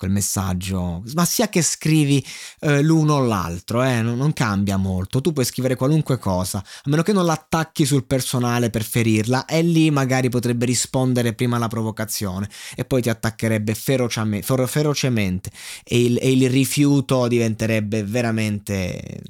quel 0.03 0.11
messaggio, 0.11 1.01
ma 1.13 1.23
sia 1.23 1.47
che 1.47 1.61
scrivi 1.61 2.23
eh, 2.59 2.81
l'uno 2.81 3.13
o 3.13 3.19
l'altro, 3.21 3.81
eh, 3.83 4.01
non, 4.01 4.17
non, 4.17 4.33
cambia 4.33 4.75
molto, 4.75 5.21
tu 5.21 5.31
puoi 5.31 5.45
scrivere 5.45 5.75
qualunque 5.75 6.17
cosa, 6.19 6.57
a 6.57 6.89
meno 6.89 7.03
che 7.03 7.13
non 7.13 7.25
l'attacchi 7.25 7.85
sul 7.85 8.03
personale 8.03 8.69
per 8.69 8.83
ferirla, 8.83 9.45
e 9.45 9.61
lì 9.61 9.89
magari 9.91 10.27
potrebbe 10.27 10.65
rispondere 10.65 11.33
prima 11.33 11.55
alla 11.55 11.69
provocazione 11.69 12.49
e 12.75 12.83
poi 12.83 13.01
ti 13.01 13.09
attaccherebbe 13.09 13.73
ferocemente, 13.75 14.67
ferocemente 14.67 15.51
e 15.85 16.03
il, 16.03 16.17
e 16.19 16.31
il 16.31 16.49
rifiuto 16.49 17.27
diventerebbe 17.27 18.03
veramente 18.03 19.21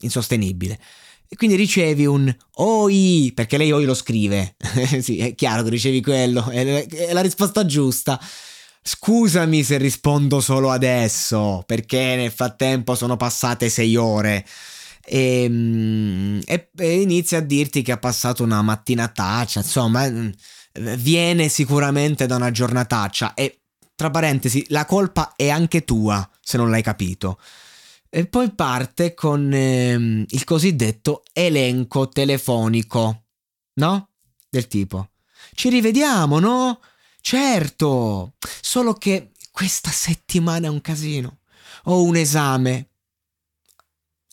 insostenibile. 0.00 0.78
E 1.28 1.36
quindi 1.36 1.56
ricevi 1.56 2.06
un 2.06 2.34
OI, 2.52 3.32
perché 3.34 3.58
lei 3.58 3.72
OI 3.72 3.84
lo 3.84 3.94
scrive. 3.94 4.56
sì, 5.02 5.18
è 5.18 5.34
chiaro 5.34 5.64
che 5.64 5.70
ricevi 5.70 6.00
quello, 6.00 6.48
è, 6.48 6.86
è 6.86 7.12
la 7.12 7.20
risposta 7.20 7.66
giusta. 7.66 8.18
Scusami 8.86 9.62
se 9.62 9.78
rispondo 9.78 10.42
solo 10.42 10.70
adesso, 10.70 11.62
perché 11.66 12.16
nel 12.16 12.30
frattempo 12.30 12.94
sono 12.94 13.16
passate 13.16 13.70
sei 13.70 13.96
ore. 13.96 14.44
E, 15.06 16.40
e, 16.44 16.70
e 16.76 17.00
inizia 17.00 17.38
a 17.38 17.40
dirti 17.40 17.80
che 17.80 17.92
ha 17.92 17.98
passato 17.98 18.42
una 18.42 18.60
mattinataccia, 18.60 19.60
insomma, 19.60 20.06
mm, 20.06 20.28
viene 20.98 21.48
sicuramente 21.48 22.26
da 22.26 22.36
una 22.36 22.50
giornataccia 22.50 23.32
e 23.32 23.60
tra 23.94 24.10
parentesi, 24.10 24.66
la 24.68 24.84
colpa 24.84 25.32
è 25.34 25.48
anche 25.48 25.84
tua, 25.84 26.28
se 26.40 26.58
non 26.58 26.68
l'hai 26.68 26.82
capito. 26.82 27.38
E 28.10 28.26
poi 28.26 28.52
parte 28.52 29.14
con 29.14 29.50
ehm, 29.50 30.26
il 30.28 30.44
cosiddetto 30.44 31.22
elenco 31.32 32.10
telefonico, 32.10 33.24
no? 33.74 34.10
Del 34.50 34.68
tipo, 34.68 35.08
ci 35.54 35.70
rivediamo, 35.70 36.38
no? 36.38 36.80
Certo, 37.26 38.34
solo 38.60 38.92
che 38.92 39.30
questa 39.50 39.88
settimana 39.90 40.66
è 40.66 40.68
un 40.68 40.82
casino. 40.82 41.38
Ho 41.84 42.02
un 42.02 42.16
esame. 42.16 42.88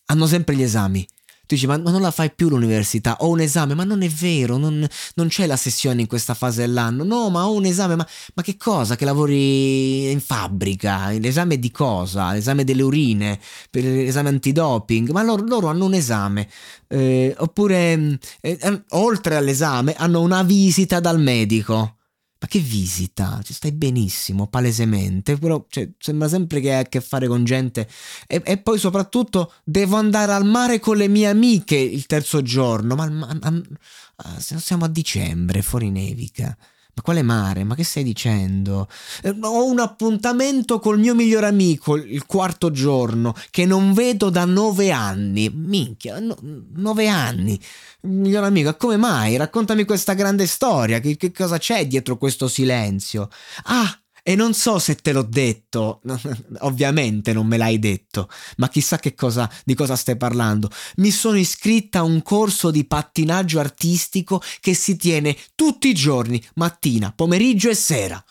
Hanno 0.08 0.28
sempre 0.28 0.58
gli 0.58 0.62
esami. 0.62 1.08
Tu 1.46 1.56
dici, 1.56 1.68
ma 1.68 1.78
non 1.78 2.02
la 2.02 2.12
fai 2.12 2.34
più 2.36 2.50
l'università, 2.50 3.16
ho 3.22 3.30
un 3.30 3.40
esame, 3.40 3.76
ma 3.76 3.86
non 3.86 4.02
è 4.02 4.10
vero, 4.10 4.58
non, 4.58 4.86
non 5.16 5.28
c'è 5.30 5.46
la 5.46 5.56
sessione 5.56 6.02
in 6.02 6.08
questa 6.08 6.34
fase 6.34 6.62
dell'anno. 6.62 7.06
No, 7.06 7.30
ma 7.30 7.48
ho 7.48 7.54
un 7.54 7.64
esame, 7.64 7.96
ma, 7.96 8.06
ma 8.34 8.44
che 8.44 8.58
cosa? 8.58 8.98
Che 8.98 9.06
lavori 9.06 10.12
in 10.12 10.20
fabbrica? 10.20 11.12
L'esame 11.12 11.60
di 11.60 11.72
cosa? 11.72 12.34
L'esame 12.34 12.66
delle 12.66 12.84
urine, 12.84 13.40
per 13.70 13.86
l'esame 13.86 14.28
antidoping? 14.28 15.12
Ma 15.12 15.24
loro, 15.24 15.46
loro 15.46 15.68
hanno 15.68 15.86
un 15.86 15.94
esame. 15.94 16.50
Eh, 16.90 17.34
oppure, 17.38 18.20
eh, 18.42 18.58
eh 18.62 18.84
oltre 18.90 19.38
all'esame, 19.38 19.94
hanno 19.94 20.20
una 20.20 20.44
visita 20.44 21.00
dal 21.00 21.22
medico. 21.22 21.96
Ma 22.42 22.48
che 22.48 22.58
visita? 22.58 23.40
Ci 23.44 23.54
stai 23.54 23.72
benissimo, 23.72 24.48
palesemente. 24.48 25.38
Però 25.38 25.64
cioè, 25.70 25.88
sembra 26.00 26.28
sempre 26.28 26.60
che 26.60 26.74
hai 26.74 26.80
a 26.80 26.88
che 26.90 27.00
fare 27.00 27.28
con 27.28 27.44
gente. 27.44 27.88
E, 28.26 28.42
e, 28.44 28.58
poi 28.58 28.80
soprattutto 28.80 29.54
devo 29.64 29.98
andare 29.98 30.32
al 30.32 30.46
mare 30.46 30.80
con 30.80 30.98
le 30.98 31.08
mie 31.08 31.28
amiche 31.28 31.76
il 31.76 32.08
terzo 32.08 32.42
giorno. 32.42 32.96
Ma, 32.96 33.08
ma, 33.10 33.38
ma 33.40 33.50
non 33.52 34.60
siamo 34.60 34.86
a 34.86 34.88
dicembre, 34.88 35.62
fuori 35.62 35.92
nevica. 35.92 36.58
Ma 36.94 37.02
quale 37.04 37.22
mare? 37.22 37.64
Ma 37.64 37.76
che 37.76 37.84
stai 37.84 38.04
dicendo? 38.04 38.88
Eh, 39.24 39.34
ho 39.42 39.66
un 39.66 39.80
appuntamento 39.80 40.80
col 40.80 41.00
mio 41.00 41.16
migliore 41.16 41.48
amico 41.48 41.96
il 41.96 42.26
quarto 42.26 42.70
giorno 42.72 43.34
che 43.50 43.66
non 43.66 43.94
vedo 43.94 44.30
da 44.30 44.44
nove 44.44 44.92
anni. 44.92 45.50
Minchia, 45.54 46.20
no, 46.20 46.36
nove 46.76 47.08
anni. 47.08 47.60
Miglior 48.02 48.44
amico, 48.44 48.76
come 48.76 48.98
mai? 48.98 49.38
Raccontami 49.38 49.86
questa 49.86 50.14
grande 50.14 50.48
storia. 50.48 51.00
Che, 51.00 51.16
che 51.16 51.32
cosa 51.32 51.58
c'è 51.58 51.88
dietro 51.88 52.18
questo 52.18 52.48
silenzio? 52.50 53.30
Ah, 53.66 54.01
e 54.24 54.36
non 54.36 54.54
so 54.54 54.78
se 54.80 54.96
te 54.96 55.12
l'ho 55.12 55.24
detto, 55.24 56.02
ovviamente 56.60 57.34
non 57.34 57.48
me 57.48 57.58
l'hai 57.58 57.80
detto, 57.80 58.30
ma 58.58 58.70
chissà 58.70 58.98
che 58.98 59.16
cosa, 59.16 59.50
di 59.64 59.74
cosa 59.74 59.96
stai 59.96 60.18
parlando. 60.18 60.70
Mi 60.98 61.12
sono 61.12 61.38
iscritta 61.38 62.00
a 62.00 62.04
un 62.04 62.22
corso 62.22 62.72
di 62.72 62.86
pattinaggio 62.86 63.60
artistico 63.60 64.42
che 64.60 64.74
si 64.74 64.96
tiene 64.96 65.36
tutti 65.56 65.88
i 65.88 65.94
giorni, 65.94 66.44
mattina, 66.56 67.12
pomeriggio 67.12 67.70
e 67.70 67.76
sera. 67.76 68.24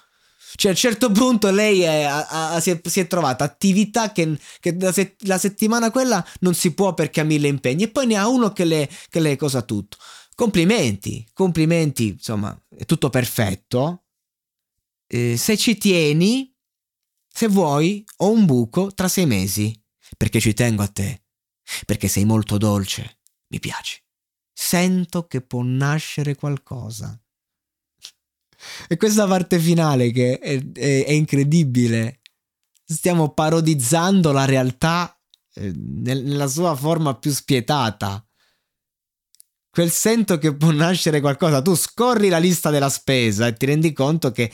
Cioè 0.52 0.72
a 0.72 0.74
un 0.74 0.80
certo 0.80 1.10
punto 1.12 1.50
lei 1.50 1.82
è, 1.82 2.02
a, 2.02 2.50
a, 2.50 2.60
si, 2.60 2.70
è, 2.70 2.80
si, 2.84 3.00
è, 3.00 3.06
trovata 3.06 3.44
attività 3.44 4.10
che, 4.10 4.36
che 4.58 4.76
la, 4.78 4.92
se, 4.92 5.14
la, 5.20 5.38
settimana 5.38 5.92
quella 5.92 6.24
non 6.40 6.54
si 6.54 6.74
può 6.74 6.92
perché 6.92 7.20
ha 7.20 7.24
mille 7.24 7.46
impegni 7.46 7.84
e 7.84 7.88
poi 7.88 8.06
ne 8.06 8.16
ha 8.16 8.28
uno 8.28 8.52
che 8.52 8.64
le, 8.64 8.88
che 9.08 9.20
le 9.20 9.36
cosa 9.36 9.62
tutto. 9.62 9.96
Complimenti, 10.34 11.26
complimenti, 11.32 12.08
insomma, 12.08 12.58
è 12.76 12.84
tutto 12.84 13.10
perfetto 13.10 14.02
eh, 15.12 15.36
se 15.36 15.56
ci 15.56 15.76
tieni, 15.76 16.54
se 17.28 17.48
vuoi, 17.48 18.04
ho 18.18 18.30
un 18.30 18.46
buco 18.46 18.92
tra 18.92 19.08
sei 19.08 19.26
mesi, 19.26 19.76
perché 20.16 20.38
ci 20.38 20.54
tengo 20.54 20.82
a 20.82 20.88
te, 20.88 21.24
perché 21.84 22.06
sei 22.06 22.24
molto 22.24 22.58
dolce, 22.58 23.18
mi 23.48 23.58
piaci. 23.58 24.00
Sento 24.52 25.26
che 25.26 25.40
può 25.40 25.62
nascere 25.62 26.36
qualcosa. 26.36 27.20
E 28.86 28.96
questa 28.96 29.26
parte 29.26 29.58
finale 29.58 30.12
che 30.12 30.38
è, 30.38 30.62
è, 30.72 31.04
è 31.06 31.12
incredibile. 31.12 32.20
Stiamo 32.84 33.32
parodizzando 33.32 34.30
la 34.30 34.44
realtà 34.44 35.18
eh, 35.54 35.72
nella 35.74 36.46
sua 36.46 36.76
forma 36.76 37.18
più 37.18 37.32
spietata 37.32 38.24
quel 39.70 39.90
sento 39.90 40.36
che 40.38 40.54
può 40.54 40.70
nascere 40.72 41.20
qualcosa. 41.20 41.62
Tu 41.62 41.74
scorri 41.74 42.28
la 42.28 42.38
lista 42.38 42.70
della 42.70 42.88
spesa 42.88 43.46
e 43.46 43.54
ti 43.54 43.66
rendi 43.66 43.92
conto 43.92 44.32
che 44.32 44.50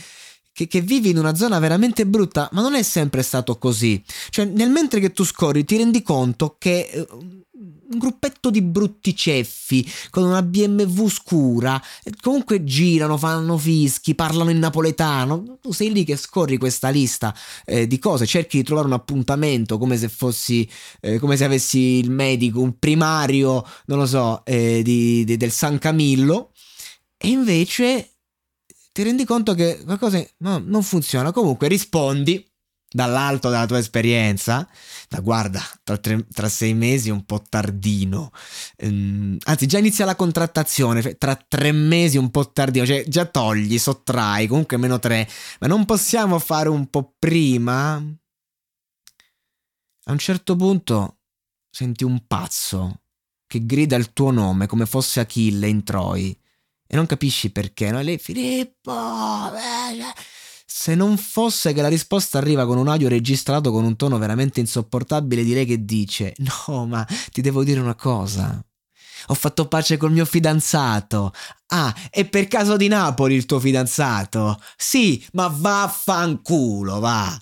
che, 0.56 0.66
che, 0.68 0.80
vivi 0.80 1.10
in 1.10 1.18
una 1.18 1.34
zona 1.34 1.58
veramente 1.58 2.06
brutta, 2.06 2.48
ma 2.52 2.62
non 2.62 2.74
è 2.74 2.82
sempre 2.82 3.22
stato 3.22 3.58
così. 3.58 4.02
Cioè, 4.30 4.46
nel 4.46 4.70
mentre 4.70 5.00
che 5.00 5.12
tu 5.12 5.22
scorri, 5.22 5.66
ti 5.66 5.76
rendi 5.76 6.00
conto 6.00 6.56
che 6.58 6.88
eh, 6.90 7.06
un 7.10 7.98
gruppetto 7.98 8.48
di 8.48 8.62
brutti 8.62 9.14
ceffi 9.14 9.86
con 10.08 10.24
una 10.24 10.40
BMW 10.40 11.08
scura, 11.08 11.80
comunque 12.22 12.64
girano, 12.64 13.18
fanno 13.18 13.58
fischi, 13.58 14.14
parlano 14.14 14.48
in 14.48 14.58
napoletano. 14.58 15.58
Tu 15.60 15.72
sei 15.72 15.92
lì 15.92 16.04
che 16.04 16.16
scorri 16.16 16.56
questa 16.56 16.88
lista 16.88 17.36
eh, 17.66 17.86
di 17.86 17.98
cose, 17.98 18.24
cerchi 18.24 18.56
di 18.56 18.62
trovare 18.62 18.86
un 18.86 18.94
appuntamento 18.94 19.76
come 19.76 19.98
se 19.98 20.08
fossi, 20.08 20.66
eh, 21.02 21.18
come 21.18 21.36
se 21.36 21.44
avessi 21.44 21.98
il 21.98 22.10
medico, 22.10 22.62
un 22.62 22.78
primario, 22.78 23.62
non 23.84 23.98
lo 23.98 24.06
so, 24.06 24.42
eh, 24.46 24.80
di, 24.82 25.22
di, 25.24 25.36
del 25.36 25.52
San 25.52 25.78
Camillo. 25.78 26.52
E 27.18 27.28
invece 27.28 28.15
ti 28.96 29.02
rendi 29.02 29.26
conto 29.26 29.52
che 29.52 29.82
qualcosa 29.84 30.26
no, 30.38 30.56
non 30.56 30.82
funziona. 30.82 31.30
Comunque 31.30 31.68
rispondi 31.68 32.42
dall'alto 32.88 33.50
della 33.50 33.66
tua 33.66 33.76
esperienza, 33.76 34.66
ma 35.10 35.20
guarda, 35.20 35.60
tra, 35.82 35.98
tre, 35.98 36.26
tra 36.32 36.48
sei 36.48 36.72
mesi 36.72 37.10
è 37.10 37.12
un 37.12 37.26
po' 37.26 37.42
tardino, 37.46 38.30
ehm, 38.76 39.36
anzi 39.44 39.66
già 39.66 39.76
inizia 39.76 40.06
la 40.06 40.16
contrattazione, 40.16 41.02
cioè, 41.02 41.18
tra 41.18 41.36
tre 41.36 41.72
mesi 41.72 42.16
un 42.16 42.30
po' 42.30 42.50
tardino, 42.50 42.86
cioè 42.86 43.04
già 43.06 43.26
togli, 43.26 43.76
sottrai, 43.78 44.46
comunque 44.46 44.78
meno 44.78 44.98
tre, 44.98 45.28
ma 45.60 45.66
non 45.66 45.84
possiamo 45.84 46.38
fare 46.38 46.70
un 46.70 46.88
po' 46.88 47.16
prima? 47.18 47.96
A 50.04 50.12
un 50.12 50.18
certo 50.18 50.56
punto 50.56 51.18
senti 51.68 52.02
un 52.02 52.26
pazzo 52.26 53.02
che 53.46 53.66
grida 53.66 53.96
il 53.96 54.14
tuo 54.14 54.30
nome 54.30 54.66
come 54.66 54.86
fosse 54.86 55.20
Achille 55.20 55.68
in 55.68 55.84
Troi 55.84 56.34
e 56.86 56.96
non 56.96 57.06
capisci 57.06 57.50
perché, 57.50 57.90
no? 57.90 57.98
E 57.98 58.02
lei, 58.02 58.18
Filippo, 58.18 58.92
eh, 58.92 59.96
cioè, 59.96 60.12
se 60.64 60.94
non 60.94 61.16
fosse 61.16 61.72
che 61.72 61.80
la 61.80 61.88
risposta 61.88 62.38
arriva 62.38 62.66
con 62.66 62.76
un 62.76 62.88
audio 62.88 63.08
registrato 63.08 63.70
con 63.70 63.84
un 63.84 63.96
tono 63.96 64.18
veramente 64.18 64.60
insopportabile, 64.60 65.44
direi 65.44 65.64
che 65.64 65.84
dice, 65.84 66.34
no, 66.68 66.86
ma 66.86 67.06
ti 67.30 67.40
devo 67.40 67.64
dire 67.64 67.80
una 67.80 67.94
cosa. 67.94 68.62
Ho 69.28 69.34
fatto 69.34 69.66
pace 69.68 69.96
col 69.96 70.12
mio 70.12 70.24
fidanzato. 70.24 71.32
Ah, 71.68 71.94
è 72.10 72.24
per 72.26 72.46
caso 72.46 72.76
di 72.76 72.88
Napoli 72.88 73.34
il 73.34 73.46
tuo 73.46 73.58
fidanzato? 73.58 74.60
Sì, 74.76 75.24
ma 75.32 75.48
vaffanculo, 75.48 77.00
va. 77.00 77.36